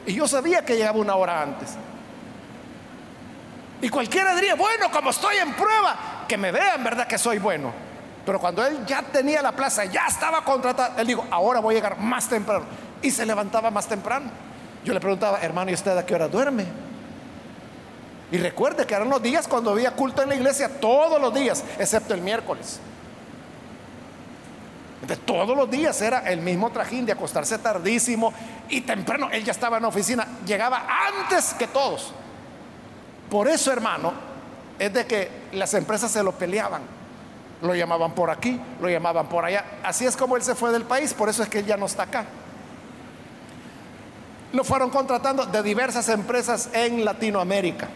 Y 0.05 0.13
yo 0.13 0.28
sabía 0.28 0.65
que 0.65 0.76
llegaba 0.76 0.99
una 0.99 1.15
hora 1.15 1.41
antes. 1.41 1.76
Y 3.82 3.88
cualquiera 3.88 4.36
diría, 4.36 4.55
bueno, 4.55 4.91
como 4.91 5.11
estoy 5.11 5.38
en 5.38 5.53
prueba, 5.53 6.26
que 6.28 6.38
me 6.38 6.51
vean, 6.51 6.84
¿verdad? 6.84 7.07
Que 7.07 7.18
soy 7.18 7.39
bueno. 7.39 7.72
Pero 8.26 8.38
cuando 8.38 8.65
él 8.65 8.86
ya 8.86 9.01
tenía 9.01 9.41
la 9.41 9.53
plaza, 9.53 9.86
ya 9.86 10.07
estaba 10.07 10.43
contratado, 10.43 10.99
él 10.99 11.07
dijo, 11.07 11.26
ahora 11.32 11.61
voy 11.61 11.76
a 11.76 11.78
llegar 11.78 11.97
más 11.99 12.28
temprano. 12.28 12.65
Y 13.01 13.11
se 13.11 13.26
levantaba 13.26 13.72
más 13.72 13.88
temprano. 13.88 14.30
Yo 14.84 14.93
le 14.93 14.99
preguntaba, 14.99 15.39
hermano, 15.39 15.72
¿y 15.72 15.74
usted 15.74 15.97
a 15.97 16.05
qué 16.05 16.15
hora 16.15 16.28
duerme? 16.28 16.65
Y 18.32 18.38
recuerde 18.38 18.86
que 18.86 18.93
eran 18.93 19.09
los 19.09 19.21
días 19.21 19.47
cuando 19.47 19.71
había 19.71 19.91
culto 19.91 20.21
en 20.21 20.30
la 20.30 20.36
iglesia, 20.36 20.80
todos 20.80 21.19
los 21.21 21.34
días, 21.34 21.63
excepto 21.80 22.13
el 22.13 22.21
miércoles. 22.21 22.80
De 25.07 25.15
todos 25.15 25.55
los 25.55 25.69
días 25.69 26.01
era 26.01 26.19
el 26.30 26.41
mismo 26.41 26.69
trajín 26.71 27.05
de 27.05 27.13
acostarse 27.13 27.57
tardísimo 27.59 28.34
y 28.67 28.82
temprano. 28.82 29.30
Él 29.32 29.45
ya 29.45 29.51
estaba 29.51 29.78
en 29.78 29.84
la 29.84 29.89
oficina, 29.89 30.28
llegaba 30.45 30.86
antes 31.07 31.53
que 31.53 31.67
todos. 31.67 32.11
Por 33.30 33.47
eso, 33.47 33.71
hermano, 33.71 34.11
es 34.78 34.91
de 34.91 35.05
que 35.05 35.30
las 35.53 35.73
empresas 35.73 36.11
se 36.11 36.21
lo 36.23 36.34
peleaban. 36.34 36.82
Lo 37.61 37.73
llamaban 37.73 38.11
por 38.11 38.30
aquí, 38.30 38.59
lo 38.82 38.89
llamaban 38.89 39.28
por 39.28 39.45
allá. 39.45 39.63
Así 39.84 40.05
es 40.05 40.17
como 40.17 40.36
él 40.36 40.43
se 40.43 40.53
fue 40.53 40.71
del 40.71 40.84
país, 40.84 41.13
por 41.13 41.30
eso 41.30 41.43
es 41.43 41.49
que 41.49 41.59
él 41.59 41.65
ya 41.65 41.78
no 41.78 41.86
está 41.86 42.03
acá. 42.03 42.25
Lo 44.51 44.63
fueron 44.63 44.89
contratando 44.89 45.45
de 45.45 45.63
diversas 45.63 46.09
empresas 46.09 46.69
en 46.73 47.05
Latinoamérica. 47.05 47.88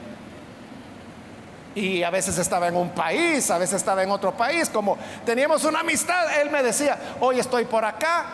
Y 1.74 2.04
a 2.04 2.10
veces 2.10 2.38
estaba 2.38 2.68
en 2.68 2.76
un 2.76 2.90
país, 2.90 3.50
a 3.50 3.58
veces 3.58 3.78
estaba 3.78 4.04
en 4.04 4.12
otro 4.12 4.36
país. 4.36 4.70
Como 4.70 4.98
teníamos 5.26 5.64
una 5.64 5.80
amistad, 5.80 6.42
él 6.42 6.50
me 6.50 6.62
decía, 6.64 6.98
hoy 7.22 7.40
estoy 7.40 7.66
por 7.66 7.86
acá. 7.86 8.26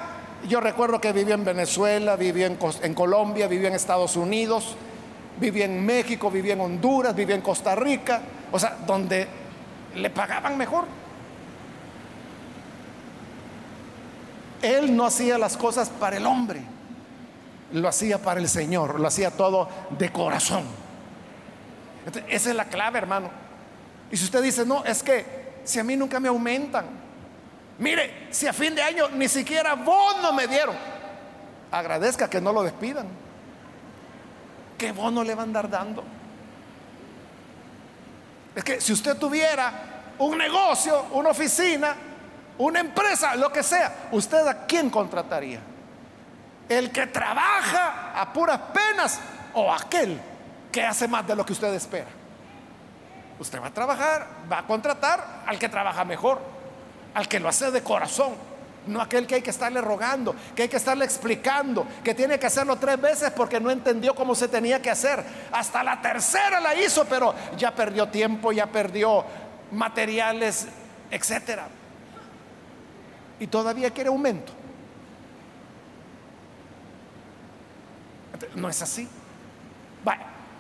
Yo 0.47 0.59
recuerdo 0.59 0.99
que 0.99 1.11
vivía 1.11 1.35
en 1.35 1.45
Venezuela, 1.45 2.15
vivía 2.15 2.47
en, 2.47 2.93
Colombia, 2.93 3.47
vivía 3.47 3.67
en 3.67 3.75
Estados 3.75 4.15
Unidos, 4.15 4.75
vivía 5.39 5.65
en 5.65 5.85
México, 5.85 6.31
vivía 6.31 6.53
en 6.53 6.61
Honduras, 6.61 7.15
vivía 7.15 7.35
en 7.35 7.41
Costa 7.41 7.75
Rica. 7.75 8.21
O 8.51 8.57
sea, 8.57 8.77
donde 8.87 9.27
le 9.95 10.09
pagaban 10.09 10.57
mejor. 10.57 10.85
Él 14.63 14.95
no 14.95 15.05
hacía 15.05 15.37
las 15.37 15.55
cosas 15.57 15.89
para 15.89 16.17
el 16.17 16.25
hombre, 16.25 16.61
lo 17.73 17.87
hacía 17.87 18.17
para 18.17 18.39
el 18.39 18.49
Señor, 18.49 18.99
lo 18.99 19.07
hacía 19.07 19.29
todo 19.29 19.69
de 19.91 20.11
corazón 20.11 20.86
esa 22.27 22.49
es 22.49 22.55
la 22.55 22.65
clave, 22.65 22.99
hermano. 22.99 23.29
Y 24.11 24.17
si 24.17 24.25
usted 24.25 24.41
dice, 24.41 24.65
no, 24.65 24.83
es 24.85 25.03
que 25.03 25.25
si 25.63 25.79
a 25.79 25.83
mí 25.83 25.95
nunca 25.97 26.19
me 26.19 26.29
aumentan, 26.29 26.85
mire, 27.79 28.27
si 28.31 28.47
a 28.47 28.53
fin 28.53 28.73
de 28.73 28.81
año 28.81 29.09
ni 29.09 29.27
siquiera 29.27 29.75
bono 29.75 30.31
me 30.31 30.47
dieron, 30.47 30.75
agradezca 31.71 32.29
que 32.29 32.39
no 32.39 32.53
lo 32.53 32.63
despidan. 32.63 33.07
¿Qué 34.77 34.91
bono 34.91 35.23
le 35.23 35.33
van 35.33 35.39
a 35.39 35.43
andar 35.43 35.69
dando? 35.69 36.03
Es 38.55 38.63
que 38.63 38.79
si 38.79 38.93
usted 38.93 39.17
tuviera 39.17 39.73
un 40.19 40.37
negocio, 40.37 41.07
una 41.11 41.29
oficina, 41.29 41.95
una 42.59 42.79
empresa, 42.79 43.35
lo 43.35 43.51
que 43.51 43.63
sea, 43.63 44.07
¿usted 44.11 44.47
a 44.47 44.65
quién 44.65 44.89
contrataría? 44.89 45.59
¿El 46.69 46.91
que 46.91 47.07
trabaja 47.07 48.19
a 48.19 48.31
puras 48.33 48.59
penas 48.73 49.19
o 49.53 49.71
aquel 49.71 50.19
que 50.77 50.83
hace 50.83 51.07
más 51.07 51.25
de 51.25 51.35
lo 51.35 51.43
que 51.43 51.53
usted 51.53 51.73
espera. 51.73 52.05
Usted 53.39 53.59
va 53.59 53.65
a 53.65 53.73
trabajar, 53.73 54.27
va 54.51 54.59
a 54.59 54.67
contratar 54.67 55.41
al 55.47 55.57
que 55.57 55.69
trabaja 55.69 56.05
mejor, 56.05 56.39
al 57.15 57.27
que 57.27 57.39
lo 57.39 57.49
hace 57.49 57.71
de 57.71 57.81
corazón, 57.81 58.35
no 58.85 59.01
aquel 59.01 59.25
que 59.25 59.33
hay 59.33 59.41
que 59.41 59.49
estarle 59.49 59.81
rogando, 59.81 60.35
que 60.55 60.61
hay 60.61 60.69
que 60.69 60.77
estarle 60.77 61.03
explicando, 61.03 61.87
que 62.03 62.13
tiene 62.13 62.37
que 62.37 62.45
hacerlo 62.45 62.75
tres 62.75 63.01
veces 63.01 63.31
porque 63.31 63.59
no 63.59 63.71
entendió 63.71 64.13
cómo 64.13 64.35
se 64.35 64.49
tenía 64.49 64.79
que 64.79 64.91
hacer. 64.91 65.23
Hasta 65.51 65.83
la 65.83 65.99
tercera 65.99 66.59
la 66.59 66.75
hizo, 66.75 67.05
pero 67.05 67.33
ya 67.57 67.73
perdió 67.73 68.09
tiempo, 68.09 68.51
ya 68.51 68.67
perdió 68.67 69.25
materiales, 69.71 70.67
etcétera. 71.09 71.69
Y 73.39 73.47
todavía 73.47 73.89
quiere 73.89 74.09
aumento. 74.09 74.53
No 78.53 78.69
es 78.69 78.79
así. 78.83 79.09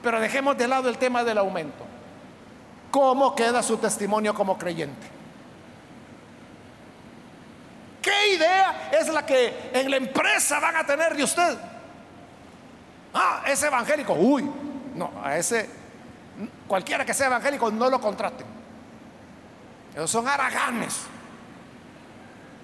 Pero 0.01 0.19
dejemos 0.19 0.57
de 0.57 0.67
lado 0.67 0.89
el 0.89 0.97
tema 0.97 1.23
del 1.23 1.37
aumento. 1.37 1.85
¿Cómo 2.91 3.35
queda 3.35 3.61
su 3.61 3.77
testimonio 3.77 4.33
como 4.33 4.57
creyente? 4.57 5.07
¿Qué 8.01 8.35
idea 8.35 8.89
es 8.91 9.09
la 9.09 9.25
que 9.25 9.71
en 9.73 9.91
la 9.91 9.97
empresa 9.97 10.59
van 10.59 10.77
a 10.77 10.85
tener 10.85 11.15
de 11.15 11.23
usted? 11.23 11.57
Ah, 13.13 13.43
es 13.45 13.61
evangélico. 13.63 14.13
Uy, 14.13 14.49
no, 14.95 15.11
a 15.23 15.37
ese, 15.37 15.69
cualquiera 16.67 17.03
que 17.03 17.13
sea 17.13 17.27
evangélico, 17.27 17.69
no 17.69 17.89
lo 17.89 17.99
contraten. 17.99 18.47
Esos 19.93 20.11
son 20.11 20.27
haraganes. 20.27 21.01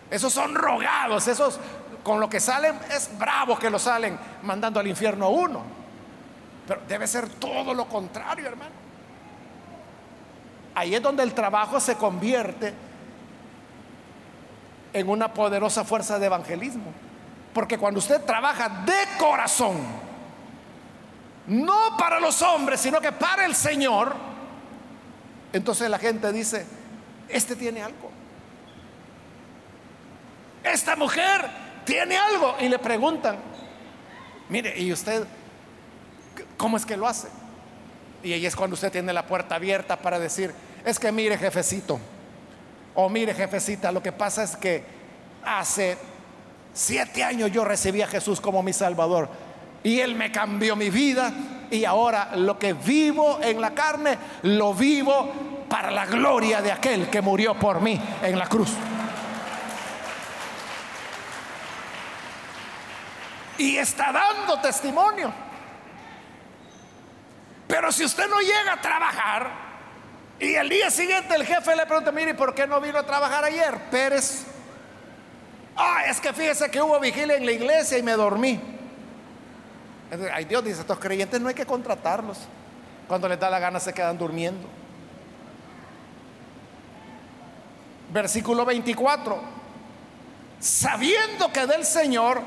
Esos 0.10 0.32
son 0.32 0.56
rogados. 0.56 1.28
Esos 1.28 1.60
con 2.04 2.20
lo 2.20 2.30
que 2.30 2.40
salen 2.40 2.80
es 2.90 3.10
bravo 3.18 3.58
que 3.58 3.70
lo 3.70 3.80
salen 3.80 4.18
mandando 4.44 4.80
al 4.80 4.88
infierno 4.88 5.26
a 5.26 5.30
uno. 5.30 5.83
Pero 6.68 6.82
debe 6.88 7.08
ser 7.08 7.30
todo 7.30 7.74
lo 7.74 7.86
contrario, 7.88 8.48
hermano. 8.48 8.72
Ahí 10.76 10.96
es 10.96 11.02
donde 11.02 11.24
el 11.24 11.34
trabajo 11.34 11.80
se 11.80 11.96
convierte 11.96 12.74
en 14.94 15.10
una 15.10 15.34
poderosa 15.34 15.84
fuerza 15.84 16.20
de 16.20 16.28
evangelismo. 16.28 16.92
Porque 17.54 17.78
cuando 17.78 18.00
usted 18.00 18.22
trabaja 18.24 18.70
de 18.86 19.18
corazón, 19.20 19.78
no 21.48 21.98
para 21.98 22.20
los 22.20 22.42
hombres, 22.42 22.80
sino 22.80 23.02
que 23.02 23.12
para 23.12 23.46
el 23.46 23.54
Señor, 23.54 24.16
entonces 25.52 25.90
la 25.90 26.00
gente 26.00 26.32
dice, 26.32 26.66
este 27.28 27.56
tiene 27.56 27.84
algo. 27.84 28.10
Esta 30.64 30.96
mujer 30.96 31.46
tiene 31.86 32.18
algo. 32.18 32.56
Y 32.60 32.70
le 32.70 32.80
preguntan, 32.80 33.38
mire, 34.50 34.80
¿y 34.80 34.92
usted 34.92 35.28
¿Cómo 36.58 36.78
es 36.78 36.86
que 36.86 36.98
lo 36.98 37.08
hace? 37.08 37.28
Y 38.24 38.34
ahí 38.34 38.46
es 38.46 38.56
cuando 38.56 38.76
usted 38.76 38.92
tiene 38.92 39.12
la 39.12 39.26
puerta 39.26 39.56
abierta 39.56 39.98
para 39.98 40.20
decir, 40.20 40.54
es 40.86 41.00
que 41.00 41.12
mire 41.12 41.38
jefecito, 41.38 42.00
o 42.96 43.10
mire 43.10 43.34
jefecita, 43.34 43.92
lo 43.92 44.02
que 44.02 44.12
pasa 44.12 44.44
es 44.44 44.56
que 44.56 44.84
hace 45.44 45.98
siete 46.74 47.24
años 47.24 47.52
yo 47.52 47.66
recibí 47.66 48.02
a 48.02 48.08
Jesús 48.08 48.40
como 48.40 48.64
mi 48.64 48.74
Salvador 48.74 49.30
y 49.84 50.00
Él 50.00 50.16
me 50.16 50.32
cambió 50.32 50.76
mi 50.76 50.90
vida 50.90 51.34
y 51.70 51.86
ahora 51.86 52.36
lo 52.36 52.58
que 52.58 52.74
vivo 52.74 53.40
en 53.42 53.60
la 53.60 53.74
carne, 53.74 54.18
lo 54.44 54.74
vivo 54.74 55.66
para 55.68 55.92
la 55.92 56.06
gloria 56.06 56.62
de 56.62 56.72
aquel 56.72 57.10
que 57.10 57.22
murió 57.22 57.56
por 57.56 57.82
mí 57.82 58.00
en 58.22 58.38
la 58.38 58.48
cruz. 58.48 58.70
Y 63.58 63.78
está 63.78 64.12
dando 64.12 64.60
testimonio. 64.62 65.34
Pero 67.68 67.92
si 67.92 68.04
usted 68.04 68.28
no 68.30 68.40
llega 68.40 68.74
a 68.74 68.82
trabajar 68.82 69.52
y 70.40 70.56
el 70.56 70.70
día 70.70 70.92
siguiente 70.92 71.36
el 71.36 71.46
jefe 71.46 71.76
le 71.76 71.86
pregunta, 71.86 72.12
mire, 72.12 72.34
¿por 72.34 72.54
qué 72.54 72.68
no 72.68 72.80
vino 72.82 72.98
a 73.00 73.06
trabajar 73.06 73.44
ayer? 73.44 73.78
Pérez. 73.90 74.46
Ah, 75.76 76.04
es 76.08 76.20
que 76.20 76.34
fíjese 76.34 76.70
que 76.70 76.82
hubo 76.82 77.00
vigilia 77.00 77.36
en 77.36 77.46
la 77.46 77.52
iglesia 77.52 77.98
y 77.98 78.04
me 78.04 78.14
dormí. 78.14 78.60
Ay 80.32 80.46
Dios 80.46 80.64
dice, 80.64 80.82
estos 80.82 81.00
creyentes 81.00 81.42
no 81.42 81.48
hay 81.48 81.56
que 81.56 81.66
contratarlos. 81.66 82.40
Cuando 83.08 83.28
les 83.28 83.40
da 83.40 83.50
la 83.50 83.60
gana 83.60 83.80
se 83.80 83.94
quedan 83.94 84.18
durmiendo. 84.18 84.68
Versículo 88.12 88.64
24. 88.66 89.42
Sabiendo 90.60 91.52
que 91.52 91.66
del 91.66 91.84
Señor 91.84 92.42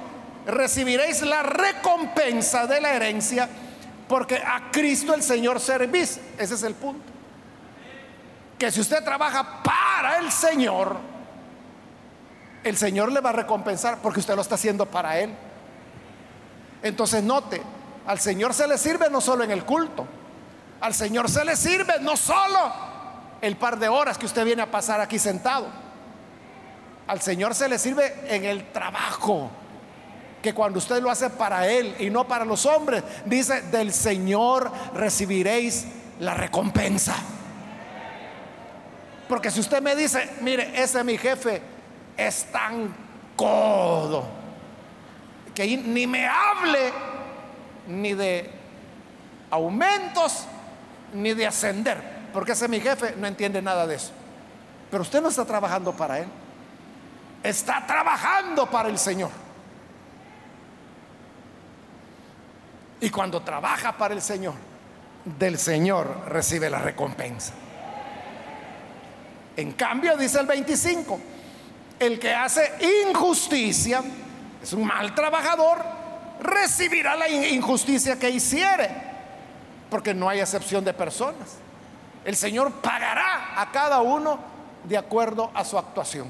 recibiréis 0.47 1.23
la 1.23 1.43
recompensa 1.43 2.67
de 2.67 2.81
la 2.81 2.93
herencia, 2.95 3.49
porque 4.09 4.37
a 4.37 4.71
Cristo 4.71 5.15
el 5.15 5.23
Señor 5.23 5.61
servís. 5.61 6.21
Ese 6.39 6.55
es 6.55 6.63
el 6.63 6.75
punto. 6.75 7.05
Que 8.59 8.71
si 8.71 8.81
usted 8.81 9.05
trabaja 9.05 9.63
para 9.63 10.19
el 10.19 10.31
Señor, 10.31 10.97
el 12.65 12.77
Señor 12.77 13.13
le 13.13 13.21
va 13.21 13.31
a 13.31 13.35
recompensar 13.35 13.99
porque 13.99 14.21
usted 14.21 14.35
lo 14.35 14.43
está 14.43 14.55
haciendo 14.55 14.87
para 14.87 15.19
Él. 15.19 15.35
Entonces 16.83 17.23
note, 17.23 17.63
al 18.07 18.21
Señor 18.21 18.55
se 18.55 18.67
le 18.67 18.79
sirve 18.79 19.11
no 19.11 19.21
solo 19.21 19.45
en 19.45 19.51
el 19.51 19.65
culto, 19.65 20.07
al 20.81 20.95
Señor 20.95 21.29
se 21.29 21.45
le 21.45 21.57
sirve 21.57 21.95
no 22.01 22.17
solo 22.17 22.73
el 23.41 23.57
par 23.57 23.79
de 23.79 23.89
horas 23.89 24.19
que 24.19 24.27
usted 24.27 24.45
viene 24.45 24.63
a 24.63 24.71
pasar 24.71 25.01
aquí 25.01 25.19
sentado, 25.19 25.67
al 27.07 27.21
Señor 27.21 27.55
se 27.55 27.69
le 27.69 27.79
sirve 27.79 28.15
en 28.29 28.45
el 28.45 28.73
trabajo, 28.73 29.51
que 30.43 30.55
cuando 30.55 30.79
usted 30.79 31.03
lo 31.03 31.11
hace 31.11 31.31
para 31.31 31.67
Él 31.67 31.95
y 31.99 32.11
no 32.11 32.27
para 32.27 32.45
los 32.45 32.67
hombres, 32.67 33.03
dice, 33.25 33.63
del 33.63 33.93
Señor 33.93 34.71
recibiréis 34.95 35.87
la 36.21 36.35
recompensa. 36.35 37.15
Porque 39.29 39.51
si 39.51 39.61
usted 39.61 39.83
me 39.83 39.97
dice, 39.97 40.31
mire, 40.41 40.71
ese 40.81 40.99
es 40.99 41.05
mi 41.05 41.19
jefe 41.19 41.61
es 42.17 42.45
tan 42.45 42.95
codo 43.37 44.25
que 45.55 45.77
ni 45.77 46.07
me 46.07 46.27
hable 46.27 46.93
ni 47.89 48.15
de 48.15 48.51
aumentos 49.51 50.47
ni 51.13 51.35
de 51.35 51.47
ascender, 51.47 51.99
porque 52.33 52.53
ese 52.53 52.69
mi 52.69 52.81
jefe 52.81 53.15
no 53.17 53.27
entiende 53.27 53.63
nada 53.63 53.87
de 53.87 53.95
eso. 53.95 54.13
Pero 54.91 55.03
usted 55.03 55.23
no 55.23 55.29
está 55.29 55.45
trabajando 55.45 55.93
para 55.97 56.19
él, 56.19 56.29
está 57.43 57.87
trabajando 57.87 58.67
para 58.67 58.89
el 58.89 58.99
Señor. 58.99 59.31
Y 63.01 63.11
cuando 63.11 63.43
trabaja 63.43 63.97
para 63.97 64.15
el 64.15 64.23
Señor, 64.23 64.55
del 65.25 65.59
Señor 65.59 66.25
recibe 66.29 66.71
la 66.71 66.79
recompensa. 66.79 67.53
En 69.57 69.73
cambio, 69.73 70.17
dice 70.17 70.39
el 70.41 70.47
25, 70.47 71.19
el 71.99 72.19
que 72.19 72.33
hace 72.33 72.73
injusticia 73.09 74.03
es 74.63 74.73
un 74.73 74.87
mal 74.87 75.15
trabajador, 75.15 75.79
recibirá 76.41 77.17
la 77.17 77.29
injusticia 77.29 78.19
que 78.19 78.31
hiciere, 78.31 78.91
porque 79.91 80.15
no 80.15 80.29
hay 80.29 80.41
excepción 80.41 80.85
de 80.85 80.93
personas. 80.93 81.57
El 82.25 82.37
Señor 82.37 82.73
pagará 82.73 83.61
a 83.61 83.71
cada 83.71 84.01
uno 84.01 84.39
de 84.85 84.99
acuerdo 84.99 85.51
a 85.55 85.65
su 85.65 85.79
actuación. 85.79 86.29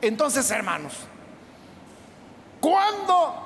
Entonces, 0.00 0.50
hermanos, 0.50 0.92
cuando 2.60 3.43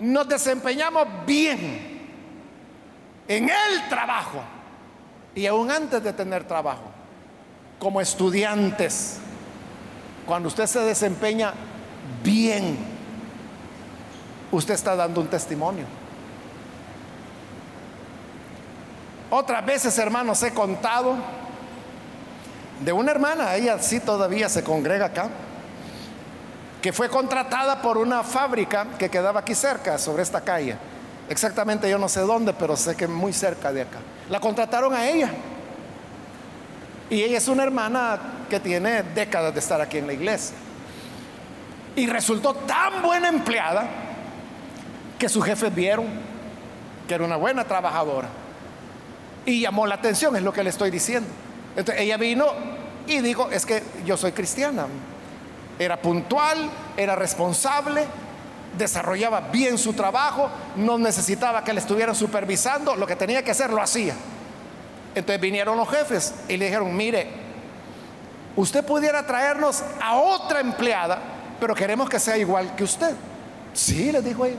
nos 0.00 0.28
desempeñamos 0.28 1.06
bien 1.26 2.00
en 3.28 3.44
el 3.44 3.88
trabajo 3.88 4.42
y 5.34 5.46
aún 5.46 5.70
antes 5.70 6.02
de 6.02 6.12
tener 6.12 6.44
trabajo, 6.44 6.90
como 7.78 8.00
estudiantes, 8.00 9.18
cuando 10.26 10.48
usted 10.48 10.66
se 10.66 10.80
desempeña 10.80 11.52
bien, 12.22 12.76
usted 14.50 14.74
está 14.74 14.96
dando 14.96 15.20
un 15.20 15.28
testimonio. 15.28 15.84
Otras 19.30 19.64
veces, 19.64 19.96
hermanos, 19.98 20.42
he 20.42 20.52
contado 20.52 21.14
de 22.80 22.92
una 22.92 23.12
hermana, 23.12 23.54
ella 23.54 23.78
sí 23.78 24.00
todavía 24.00 24.48
se 24.48 24.64
congrega 24.64 25.06
acá, 25.06 25.28
que 26.80 26.92
fue 26.92 27.08
contratada 27.08 27.82
por 27.82 27.98
una 27.98 28.22
fábrica 28.22 28.86
que 28.98 29.08
quedaba 29.08 29.40
aquí 29.40 29.54
cerca, 29.54 29.98
sobre 29.98 30.22
esta 30.22 30.40
calle. 30.40 30.76
Exactamente 31.28 31.88
yo 31.88 31.98
no 31.98 32.08
sé 32.08 32.20
dónde, 32.20 32.52
pero 32.52 32.76
sé 32.76 32.96
que 32.96 33.06
muy 33.06 33.32
cerca 33.32 33.72
de 33.72 33.82
acá. 33.82 33.98
La 34.28 34.40
contrataron 34.40 34.94
a 34.94 35.08
ella. 35.08 35.30
Y 37.10 37.22
ella 37.22 37.38
es 37.38 37.48
una 37.48 37.62
hermana 37.62 38.18
que 38.48 38.60
tiene 38.60 39.02
décadas 39.02 39.52
de 39.52 39.60
estar 39.60 39.80
aquí 39.80 39.98
en 39.98 40.06
la 40.06 40.12
iglesia. 40.12 40.56
Y 41.96 42.06
resultó 42.06 42.54
tan 42.54 43.02
buena 43.02 43.28
empleada 43.28 43.88
que 45.18 45.28
sus 45.28 45.44
jefes 45.44 45.74
vieron 45.74 46.06
que 47.06 47.14
era 47.14 47.24
una 47.24 47.36
buena 47.36 47.64
trabajadora. 47.64 48.28
Y 49.44 49.62
llamó 49.62 49.84
la 49.84 49.96
atención, 49.96 50.36
es 50.36 50.42
lo 50.42 50.52
que 50.52 50.62
le 50.62 50.70
estoy 50.70 50.92
diciendo. 50.92 51.28
Entonces 51.76 52.02
ella 52.02 52.16
vino 52.16 52.46
y 53.08 53.18
dijo, 53.20 53.50
es 53.50 53.66
que 53.66 53.82
yo 54.04 54.16
soy 54.16 54.30
cristiana. 54.30 54.86
Era 55.80 55.96
puntual, 55.96 56.68
era 56.94 57.16
responsable, 57.16 58.04
desarrollaba 58.76 59.40
bien 59.40 59.78
su 59.78 59.94
trabajo, 59.94 60.50
no 60.76 60.98
necesitaba 60.98 61.64
que 61.64 61.72
le 61.72 61.80
estuvieran 61.80 62.14
supervisando, 62.14 62.94
lo 62.96 63.06
que 63.06 63.16
tenía 63.16 63.42
que 63.42 63.52
hacer 63.52 63.70
lo 63.70 63.80
hacía. 63.80 64.14
Entonces 65.14 65.40
vinieron 65.40 65.78
los 65.78 65.88
jefes 65.88 66.34
y 66.48 66.58
le 66.58 66.66
dijeron, 66.66 66.94
mire, 66.94 67.28
usted 68.56 68.84
pudiera 68.84 69.26
traernos 69.26 69.82
a 70.02 70.16
otra 70.16 70.60
empleada, 70.60 71.18
pero 71.58 71.74
queremos 71.74 72.10
que 72.10 72.20
sea 72.20 72.36
igual 72.36 72.76
que 72.76 72.84
usted. 72.84 73.14
Sí, 73.72 74.12
le 74.12 74.20
dijo 74.20 74.44
ella. 74.44 74.58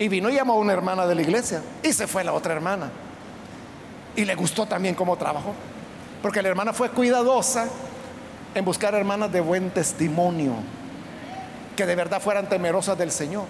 Y 0.00 0.08
vino 0.08 0.28
y 0.28 0.34
llamó 0.34 0.54
a 0.54 0.56
una 0.56 0.72
hermana 0.72 1.06
de 1.06 1.14
la 1.14 1.22
iglesia 1.22 1.62
y 1.84 1.92
se 1.92 2.08
fue 2.08 2.24
la 2.24 2.32
otra 2.32 2.52
hermana. 2.52 2.90
Y 4.16 4.24
le 4.24 4.34
gustó 4.34 4.66
también 4.66 4.96
cómo 4.96 5.16
trabajó. 5.16 5.54
Porque 6.20 6.42
la 6.42 6.48
hermana 6.48 6.72
fue 6.72 6.90
cuidadosa 6.90 7.68
en 8.54 8.64
buscar 8.64 8.94
hermanas 8.94 9.32
de 9.32 9.40
buen 9.40 9.70
testimonio, 9.70 10.54
que 11.76 11.86
de 11.86 11.94
verdad 11.94 12.20
fueran 12.20 12.48
temerosas 12.48 12.98
del 12.98 13.10
Señor. 13.10 13.44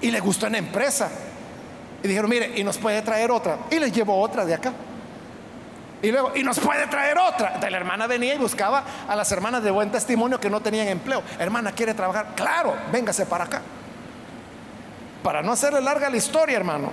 Y 0.00 0.10
le 0.10 0.20
gustó 0.20 0.46
en 0.46 0.52
la 0.52 0.58
empresa. 0.58 1.10
Y 2.02 2.08
dijeron, 2.08 2.30
mire, 2.30 2.52
y 2.54 2.62
nos 2.62 2.78
puede 2.78 3.02
traer 3.02 3.30
otra. 3.30 3.58
Y 3.70 3.78
les 3.78 3.92
llevó 3.92 4.20
otra 4.20 4.44
de 4.44 4.54
acá. 4.54 4.72
Y 6.00 6.12
luego, 6.12 6.30
y 6.36 6.44
nos 6.44 6.60
puede 6.60 6.86
traer 6.86 7.18
otra. 7.18 7.58
De 7.58 7.68
la 7.70 7.76
hermana 7.76 8.06
venía 8.06 8.34
y 8.34 8.38
buscaba 8.38 8.84
a 9.08 9.16
las 9.16 9.32
hermanas 9.32 9.64
de 9.64 9.72
buen 9.72 9.90
testimonio 9.90 10.38
que 10.38 10.48
no 10.48 10.60
tenían 10.60 10.86
empleo. 10.86 11.22
Hermana, 11.40 11.72
¿quiere 11.72 11.94
trabajar? 11.94 12.34
Claro, 12.36 12.76
véngase 12.92 13.26
para 13.26 13.44
acá. 13.44 13.62
Para 15.24 15.42
no 15.42 15.52
hacerle 15.52 15.80
larga 15.80 16.08
la 16.08 16.16
historia, 16.16 16.56
hermano. 16.56 16.92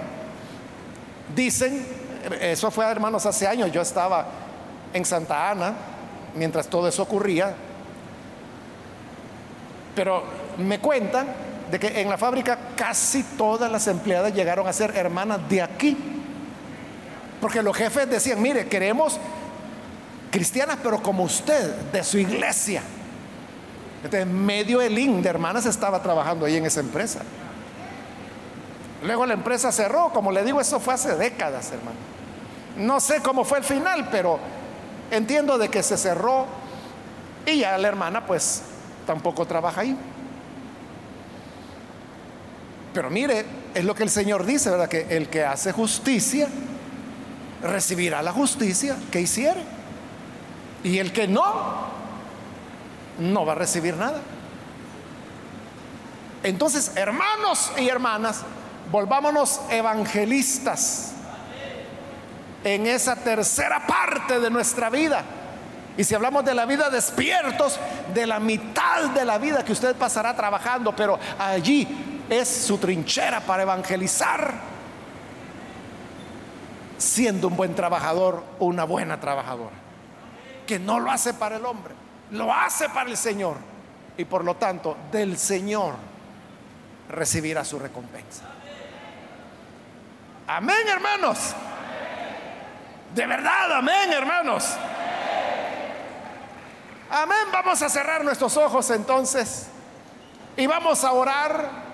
Dicen, 1.36 1.86
eso 2.42 2.72
fue, 2.72 2.86
hermanos, 2.86 3.28
hace 3.28 3.48
años. 3.48 3.72
Yo 3.72 3.82
estaba 3.82 4.26
en 4.92 5.06
Santa 5.06 5.52
Ana 5.52 5.74
mientras 6.36 6.68
todo 6.68 6.88
eso 6.88 7.04
ocurría. 7.04 7.56
Pero 9.96 10.24
me 10.58 10.80
cuentan 10.80 11.28
de 11.72 11.80
que 11.80 12.02
en 12.02 12.10
la 12.10 12.18
fábrica 12.18 12.58
casi 12.76 13.24
todas 13.24 13.72
las 13.72 13.88
empleadas 13.88 14.34
llegaron 14.34 14.68
a 14.68 14.74
ser 14.74 14.96
hermanas 14.96 15.40
de 15.50 15.62
aquí 15.62 15.98
porque 17.46 17.62
los 17.62 17.76
jefes 17.76 18.10
decían, 18.10 18.42
mire, 18.42 18.68
queremos 18.68 19.20
cristianas, 20.32 20.80
pero 20.82 21.02
como 21.02 21.24
usted, 21.24 21.76
de 21.92 22.04
su 22.04 22.18
iglesia. 22.18 22.82
Entonces, 24.04 24.28
medio 24.28 24.82
elín 24.82 25.22
de 25.22 25.30
hermanas 25.30 25.66
estaba 25.66 26.02
trabajando 26.02 26.46
ahí 26.46 26.58
en 26.58 26.66
esa 26.66 26.80
empresa. 26.80 27.22
Luego 29.04 29.26
la 29.26 29.34
empresa 29.34 29.72
cerró, 29.72 30.10
como 30.12 30.32
le 30.32 30.44
digo, 30.44 30.60
eso 30.60 30.80
fue 30.80 30.94
hace 30.94 31.16
décadas, 31.16 31.72
hermano. 31.72 31.98
No 32.78 33.00
sé 33.00 33.22
cómo 33.22 33.46
fue 33.46 33.60
el 33.60 33.64
final, 33.64 34.10
pero 34.12 34.40
entiendo 35.12 35.58
de 35.58 35.70
que 35.70 35.84
se 35.84 35.98
cerró 35.98 36.46
y 37.46 37.60
ya 37.60 37.78
la 37.78 37.88
hermana 37.88 38.26
pues 38.26 38.64
tampoco 39.06 39.46
trabaja 39.46 39.82
ahí. 39.82 39.98
Pero 42.94 43.10
mire, 43.10 43.46
es 43.74 43.84
lo 43.84 43.94
que 43.94 44.04
el 44.04 44.10
Señor 44.10 44.46
dice, 44.46 44.70
¿verdad? 44.70 44.88
Que 44.88 45.18
el 45.18 45.30
que 45.30 45.44
hace 45.44 45.72
justicia 45.72 46.48
recibirá 47.62 48.22
la 48.22 48.32
justicia 48.32 48.96
que 49.12 49.22
hiciere. 49.22 49.62
Y 50.84 51.00
el 51.00 51.12
que 51.12 51.28
no, 51.28 51.44
no 53.20 53.46
va 53.46 53.54
a 53.54 53.56
recibir 53.56 53.98
nada. 53.98 54.22
Entonces, 56.44 56.92
hermanos 56.96 57.72
y 57.78 57.90
hermanas, 57.90 58.44
volvámonos 58.92 59.62
evangelistas 59.72 61.15
en 62.66 62.88
esa 62.88 63.16
tercera 63.16 63.86
parte 63.86 64.40
de 64.40 64.50
nuestra 64.50 64.90
vida. 64.90 65.24
Y 65.96 66.04
si 66.04 66.16
hablamos 66.16 66.44
de 66.44 66.56
la 66.56 66.66
vida 66.66 66.90
despiertos, 66.90 67.80
de 68.14 68.26
la 68.26 68.40
mitad 68.40 69.12
de 69.12 69.24
la 69.24 69.38
vida 69.38 69.64
que 69.64 69.72
usted 69.72 69.96
pasará 69.96 70.36
trabajando, 70.36 70.94
pero 70.94 71.18
allí 71.40 71.88
es 72.28 72.50
su 72.50 72.80
trinchera 72.80 73.40
para 73.42 73.64
evangelizar 73.64 74.76
siendo 76.98 77.50
un 77.50 77.56
buen 77.56 77.76
trabajador 77.76 78.44
una 78.60 78.84
buena 78.84 79.20
trabajadora. 79.20 79.76
Que 80.66 80.80
no 80.80 81.00
lo 81.00 81.12
hace 81.12 81.36
para 81.36 81.58
el 81.58 81.66
hombre, 81.66 81.94
lo 82.32 82.52
hace 82.52 82.90
para 82.90 83.10
el 83.10 83.16
Señor. 83.16 83.58
Y 84.18 84.26
por 84.26 84.44
lo 84.44 84.56
tanto, 84.56 84.98
del 85.12 85.38
Señor 85.38 85.94
recibirá 87.10 87.64
su 87.64 87.78
recompensa. 87.78 88.44
Amén, 90.48 90.88
hermanos. 90.88 91.54
De 93.16 93.26
verdad, 93.26 93.72
amén, 93.72 94.12
hermanos. 94.12 94.76
Amén. 97.10 97.48
Vamos 97.50 97.82
a 97.82 97.88
cerrar 97.88 98.26
nuestros 98.26 98.58
ojos 98.58 98.90
entonces 98.90 99.68
y 100.58 100.68
vamos 100.68 101.02
a 101.06 101.14
orar. 101.14 101.86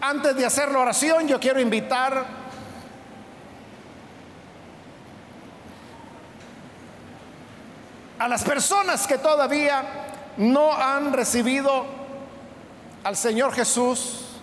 Antes 0.00 0.34
de 0.34 0.46
hacer 0.46 0.72
la 0.72 0.78
oración, 0.78 1.28
yo 1.28 1.38
quiero 1.38 1.60
invitar 1.60 2.24
a 8.18 8.28
las 8.28 8.42
personas 8.44 9.06
que 9.06 9.18
todavía 9.18 9.84
no 10.38 10.72
han 10.72 11.12
recibido 11.12 11.84
al 13.04 13.14
Señor 13.14 13.52
Jesús 13.52 14.40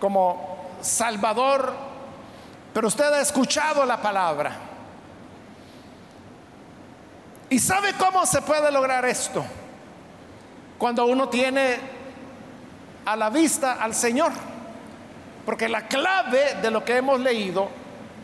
como 0.00 0.53
Salvador, 0.84 1.72
pero 2.72 2.88
usted 2.88 3.04
ha 3.04 3.20
escuchado 3.20 3.84
la 3.84 4.00
palabra. 4.00 4.56
¿Y 7.50 7.58
sabe 7.58 7.94
cómo 7.94 8.26
se 8.26 8.42
puede 8.42 8.70
lograr 8.70 9.04
esto? 9.04 9.44
Cuando 10.78 11.06
uno 11.06 11.28
tiene 11.28 11.78
a 13.04 13.16
la 13.16 13.30
vista 13.30 13.74
al 13.74 13.94
Señor. 13.94 14.32
Porque 15.44 15.68
la 15.68 15.86
clave 15.86 16.56
de 16.62 16.70
lo 16.70 16.84
que 16.84 16.96
hemos 16.96 17.20
leído 17.20 17.68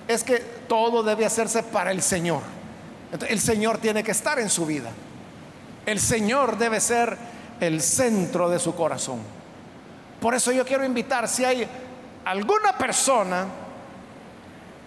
es 0.09 0.25
que 0.25 0.39
todo 0.39 1.03
debe 1.03 1.27
hacerse 1.27 1.63
para 1.63 1.91
el 1.91 2.03
Señor. 2.03 2.43
el 3.29 3.41
Señor 3.41 3.79
tiene 3.79 4.03
que 4.03 4.13
estar 4.13 4.39
en 4.39 4.49
su 4.49 4.67
vida. 4.67 4.91
El 5.87 6.01
Señor 6.01 6.57
debe 6.57 6.81
ser 6.81 7.17
el 7.61 7.81
centro 7.83 8.49
de 8.49 8.59
su 8.59 8.75
corazón. 8.75 9.21
Por 10.21 10.35
eso 10.35 10.53
yo 10.53 10.65
quiero 10.65 10.85
invitar, 10.85 11.29
si 11.29 11.45
hay 11.45 11.67
alguna 12.25 12.77
persona 12.79 13.47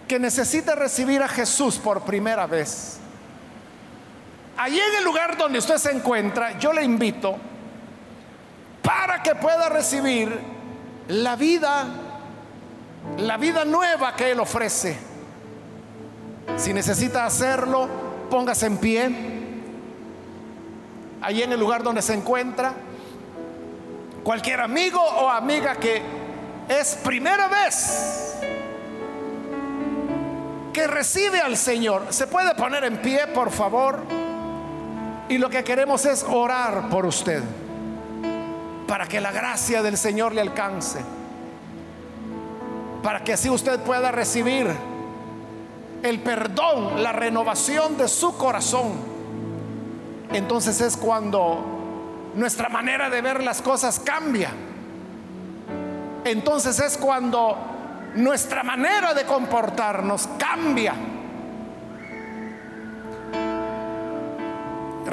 que 0.08 0.18
necesite 0.18 0.74
recibir 0.74 1.22
a 1.22 1.28
Jesús 1.28 1.76
por 1.78 2.02
primera 2.02 2.46
vez, 2.46 3.00
Allí 4.56 4.78
en 4.78 4.96
el 4.96 5.04
lugar 5.04 5.36
donde 5.36 5.58
usted 5.58 5.76
se 5.78 5.90
encuentra, 5.90 6.58
yo 6.58 6.72
le 6.72 6.84
invito 6.84 7.36
para 8.82 9.22
que 9.22 9.34
pueda 9.34 9.68
recibir 9.68 10.38
la 11.08 11.34
vida, 11.34 11.86
la 13.18 13.36
vida 13.36 13.64
nueva 13.64 14.14
que 14.14 14.30
Él 14.30 14.38
ofrece. 14.38 14.96
Si 16.56 16.72
necesita 16.72 17.24
hacerlo, 17.24 17.88
póngase 18.30 18.66
en 18.66 18.78
pie. 18.78 19.10
Allí 21.20 21.42
en 21.42 21.52
el 21.52 21.58
lugar 21.58 21.82
donde 21.82 22.02
se 22.02 22.14
encuentra. 22.14 22.74
Cualquier 24.22 24.60
amigo 24.60 25.00
o 25.00 25.28
amiga 25.30 25.74
que 25.76 26.00
es 26.68 26.94
primera 26.96 27.48
vez 27.48 28.34
que 30.72 30.86
recibe 30.86 31.40
al 31.40 31.56
Señor, 31.56 32.06
¿se 32.10 32.26
puede 32.26 32.54
poner 32.54 32.84
en 32.84 32.98
pie, 32.98 33.28
por 33.28 33.50
favor? 33.50 34.00
Y 35.28 35.38
lo 35.38 35.48
que 35.48 35.62
queremos 35.62 36.04
es 36.04 36.24
orar 36.28 36.88
por 36.90 37.06
usted, 37.06 37.42
para 38.88 39.06
que 39.06 39.20
la 39.20 39.30
gracia 39.30 39.82
del 39.82 39.96
Señor 39.96 40.34
le 40.34 40.40
alcance, 40.40 41.00
para 43.02 43.22
que 43.22 43.34
así 43.34 43.48
usted 43.48 43.80
pueda 43.80 44.10
recibir 44.10 44.66
el 46.02 46.20
perdón, 46.20 47.02
la 47.02 47.12
renovación 47.12 47.96
de 47.96 48.08
su 48.08 48.36
corazón. 48.36 48.92
Entonces 50.32 50.80
es 50.80 50.96
cuando 50.96 52.32
nuestra 52.34 52.68
manera 52.68 53.08
de 53.08 53.22
ver 53.22 53.42
las 53.42 53.62
cosas 53.62 54.00
cambia. 54.00 54.50
Entonces 56.24 56.78
es 56.80 56.96
cuando 56.96 57.56
nuestra 58.14 58.62
manera 58.62 59.12
de 59.14 59.24
comportarnos 59.24 60.28
cambia. 60.38 60.94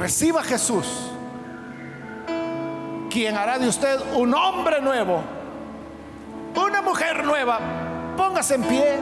reciba 0.02 0.42
Jesús, 0.42 1.12
quien 3.12 3.38
hará 3.38 3.60
de 3.60 3.68
usted 3.68 4.00
un 4.16 4.34
hombre 4.34 4.82
nuevo, 4.82 5.22
una 6.56 6.82
mujer 6.82 7.24
nueva, 7.24 7.60
póngase 8.18 8.56
en 8.56 8.64
pie, 8.64 8.96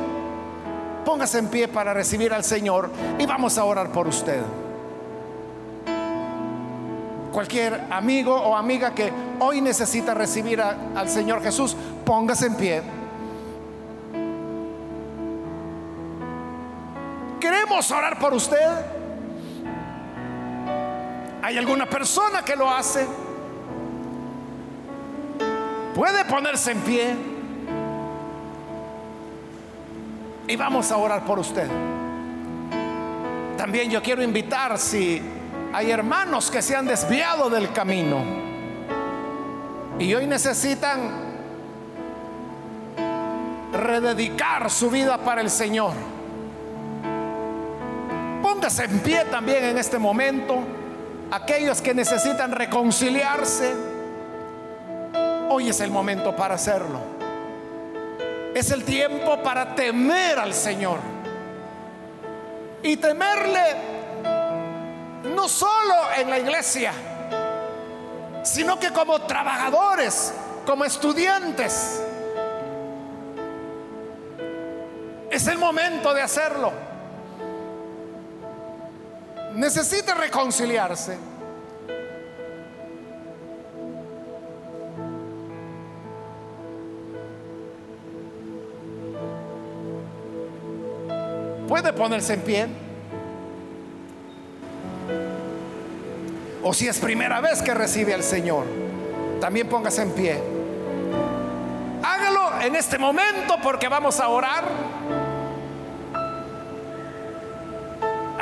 póngase 1.05 1.39
en 1.39 1.47
pie 1.47 1.70
para 1.70 1.93
recibir 1.93 2.34
al 2.34 2.43
Señor 2.43 2.91
y 3.18 3.26
vamos 3.26 3.57
a 3.57 3.64
orar 3.64 3.93
por 3.93 4.10
usted. 4.10 4.41
Cualquier 7.32 7.86
amigo 7.91 8.36
o 8.36 8.57
amiga 8.57 8.93
que 8.93 9.14
hoy 9.39 9.62
necesita 9.62 10.14
recibir 10.14 10.62
al 10.62 11.07
Señor 11.07 11.41
Jesús, 11.41 11.78
póngase 12.10 12.47
en 12.47 12.55
pie. 12.55 12.82
Queremos 17.39 17.91
orar 17.91 18.18
por 18.18 18.34
usted. 18.34 18.68
¿Hay 21.43 21.55
alguna 21.55 21.86
persona 21.86 22.41
que 22.41 22.55
lo 22.55 22.68
hace? 22.68 23.05
Puede 25.93 26.26
ponerse 26.26 26.72
en 26.72 26.80
pie. 26.80 27.16
Y 30.47 30.55
vamos 30.55 30.91
a 30.91 30.97
orar 30.97 31.24
por 31.26 31.38
usted. 31.38 31.68
También 33.55 33.91
yo 33.91 34.01
quiero 34.01 34.24
invitar 34.24 34.80
si 34.80 35.22
hay 35.72 35.91
hermanos 35.91 36.49
que 36.49 36.64
se 36.64 36.76
han 36.76 36.88
desviado 36.88 37.51
del 37.51 37.72
camino 37.72 38.18
y 39.99 40.12
hoy 40.16 40.26
necesitan 40.26 41.29
rededicar 43.74 44.70
su 44.70 44.90
vida 44.90 45.18
para 45.20 45.42
el 45.42 45.50
Señor. 45.50 45.94
Póngase 48.42 48.86
en 48.86 49.00
pie 49.00 49.26
también 49.26 49.64
en 49.66 49.78
este 49.78 49.98
momento 49.98 50.64
aquellos 51.32 51.82
que 51.82 51.94
necesitan 51.94 52.52
reconciliarse, 52.52 53.76
hoy 55.50 55.70
es 55.70 55.80
el 55.80 55.92
momento 55.92 56.36
para 56.36 56.56
hacerlo. 56.56 57.00
Es 58.54 58.72
el 58.72 58.84
tiempo 58.84 59.42
para 59.44 59.76
temer 59.76 60.40
al 60.40 60.54
Señor. 60.54 61.00
Y 62.82 62.98
temerle 62.98 63.62
no 65.36 65.48
solo 65.48 65.96
en 66.18 66.30
la 66.30 66.40
iglesia, 66.40 66.92
sino 68.44 68.80
que 68.80 68.92
como 68.92 69.20
trabajadores, 69.22 70.34
como 70.66 70.86
estudiantes. 70.86 72.02
Es 75.40 75.48
el 75.48 75.58
momento 75.58 76.14
de 76.14 76.22
hacerlo 76.22 76.74
necesita 79.56 80.14
reconciliarse, 80.14 81.18
puede 91.70 91.94
ponerse 91.94 92.34
en 92.34 92.42
pie. 92.42 92.68
O 96.62 96.74
si 96.74 96.86
es 96.90 97.00
primera 97.00 97.40
vez 97.40 97.62
que 97.62 97.74
recibe 97.74 98.14
al 98.14 98.24
Señor, 98.24 98.66
también 99.40 99.70
póngase 99.70 100.02
en 100.02 100.12
pie. 100.12 100.44
Hágalo 102.04 102.62
en 102.62 102.76
este 102.76 102.98
momento 102.98 103.56
porque 103.64 103.88
vamos 103.88 104.20
a 104.20 104.28
orar. 104.28 105.19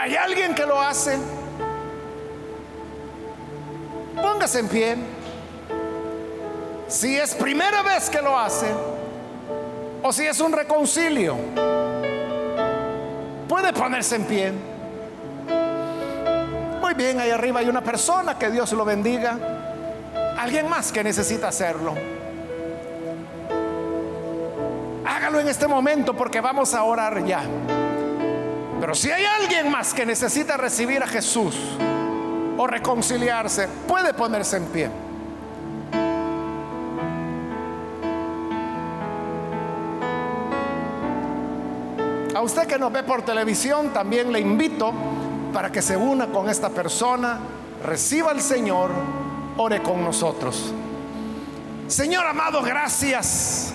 ¿Hay 0.08 0.16
alguien 0.16 0.56
que 0.56 0.66
lo 0.66 0.82
hace? 0.82 1.18
Póngase 4.16 4.60
en 4.60 4.68
pie. 4.70 4.96
Si 6.88 7.18
es 7.18 7.36
primera 7.36 7.82
vez 7.82 8.10
que 8.10 8.22
lo 8.22 8.40
hace, 8.40 8.68
o 10.02 10.14
si 10.14 10.26
es 10.26 10.40
un 10.40 10.54
reconcilio, 10.54 11.36
puede 13.50 13.74
ponerse 13.74 14.16
en 14.16 14.24
pie. 14.24 14.54
Muy 16.82 16.94
bien, 16.94 17.20
ahí 17.20 17.32
arriba 17.32 17.60
hay 17.60 17.68
una 17.68 17.82
persona, 17.82 18.40
que 18.40 18.50
Dios 18.50 18.72
lo 18.72 18.86
bendiga. 18.86 19.38
Alguien 20.40 20.70
más 20.70 20.94
que 20.94 21.04
necesita 21.04 21.50
hacerlo. 21.50 21.96
Hágalo 25.06 25.42
en 25.42 25.50
este 25.50 25.68
momento 25.68 26.14
porque 26.16 26.40
vamos 26.40 26.74
a 26.74 26.84
orar 26.86 27.26
ya. 27.26 27.44
Pero 28.80 28.94
si 28.94 29.12
hay 29.12 29.26
alguien 29.26 29.72
más 29.72 29.94
que 29.94 30.06
necesita 30.06 30.56
recibir 30.56 31.02
a 31.02 31.08
Jesús 31.08 31.56
o 32.58 32.68
reconciliarse, 32.68 33.68
puede 33.88 34.14
ponerse 34.14 34.58
en 34.58 34.66
pie. 34.66 34.90
A 42.36 42.42
usted 42.42 42.68
que 42.68 42.78
nos 42.78 42.92
ve 42.92 43.02
por 43.02 43.24
televisión, 43.24 43.90
también 43.90 44.32
le 44.32 44.40
invito 44.40 44.94
para 45.52 45.72
que 45.72 45.82
se 45.82 45.98
una 45.98 46.28
con 46.28 46.48
esta 46.50 46.70
persona, 46.70 47.40
reciba 47.84 48.30
al 48.30 48.42
Señor, 48.42 48.92
ore 49.58 49.82
con 49.82 50.04
nosotros. 50.04 50.72
Señor 51.88 52.28
amado, 52.28 52.62
gracias. 52.62 53.74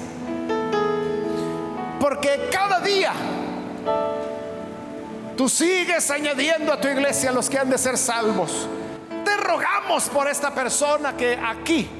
Porque 1.99 2.49
cada 2.53 2.79
día 2.79 3.13
tú 5.43 5.49
sigues 5.49 6.09
añadiendo 6.09 6.72
a 6.72 6.80
tu 6.80 6.86
iglesia 6.86 7.32
los 7.32 7.51
que 7.51 7.59
han 7.59 7.68
de 7.68 7.76
ser 7.76 7.99
salvos. 7.99 8.68
Te 9.24 9.36
rogamos 9.38 10.09
por 10.09 10.28
esta 10.28 10.55
persona 10.55 11.16
que 11.16 11.36
aquí 11.36 11.90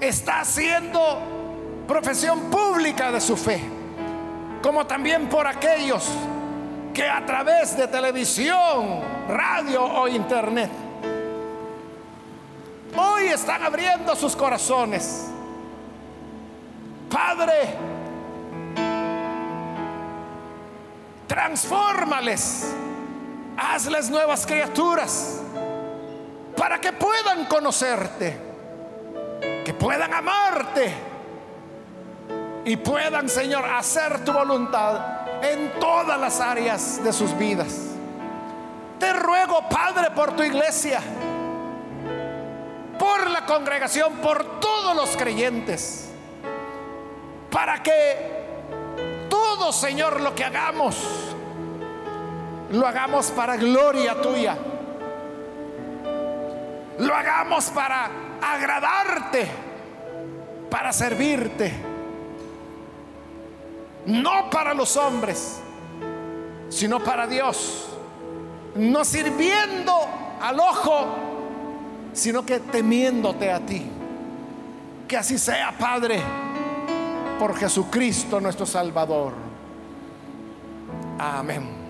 está 0.00 0.40
haciendo 0.40 1.84
profesión 1.86 2.50
pública 2.50 3.12
de 3.12 3.20
su 3.20 3.36
fe, 3.36 3.60
como 4.62 4.86
también 4.86 5.28
por 5.28 5.46
aquellos 5.46 6.08
que 6.94 7.06
a 7.06 7.22
través 7.26 7.76
de 7.76 7.86
televisión, 7.86 9.02
radio 9.28 9.84
o 9.84 10.08
internet 10.08 10.70
hoy 12.96 13.26
están 13.26 13.62
abriendo 13.62 14.16
sus 14.16 14.34
corazones. 14.34 15.26
Padre, 17.10 17.76
transfórmales, 21.32 22.74
hazles 23.56 24.10
nuevas 24.10 24.44
criaturas 24.44 25.40
para 26.54 26.78
que 26.78 26.92
puedan 26.92 27.46
conocerte, 27.46 28.36
que 29.64 29.72
puedan 29.72 30.12
amarte 30.12 30.92
y 32.66 32.76
puedan, 32.76 33.30
Señor, 33.30 33.64
hacer 33.64 34.22
tu 34.26 34.32
voluntad 34.34 35.00
en 35.42 35.72
todas 35.80 36.20
las 36.20 36.38
áreas 36.38 37.02
de 37.02 37.14
sus 37.14 37.34
vidas. 37.38 37.78
Te 38.98 39.14
ruego, 39.14 39.66
Padre, 39.70 40.10
por 40.10 40.36
tu 40.36 40.42
iglesia, 40.42 41.00
por 42.98 43.30
la 43.30 43.46
congregación, 43.46 44.16
por 44.16 44.60
todos 44.60 44.94
los 44.94 45.16
creyentes, 45.16 46.10
para 47.50 47.82
que 47.82 48.41
todo, 49.56 49.72
Señor, 49.72 50.20
lo 50.20 50.34
que 50.34 50.44
hagamos, 50.44 50.96
lo 52.70 52.86
hagamos 52.86 53.30
para 53.32 53.56
gloria 53.56 54.20
tuya. 54.20 54.56
Lo 56.98 57.14
hagamos 57.14 57.66
para 57.66 58.10
agradarte, 58.40 59.46
para 60.70 60.92
servirte. 60.92 61.72
No 64.06 64.48
para 64.50 64.74
los 64.74 64.96
hombres, 64.96 65.60
sino 66.68 67.00
para 67.00 67.26
Dios. 67.26 67.88
No 68.74 69.04
sirviendo 69.04 69.94
al 70.40 70.58
ojo, 70.60 71.06
sino 72.12 72.44
que 72.44 72.58
temiéndote 72.58 73.52
a 73.52 73.60
ti. 73.60 73.86
Que 75.06 75.16
así 75.18 75.38
sea, 75.38 75.72
Padre, 75.78 76.22
por 77.38 77.56
Jesucristo 77.56 78.40
nuestro 78.40 78.66
Salvador. 78.66 79.32
Amén. 81.18 81.81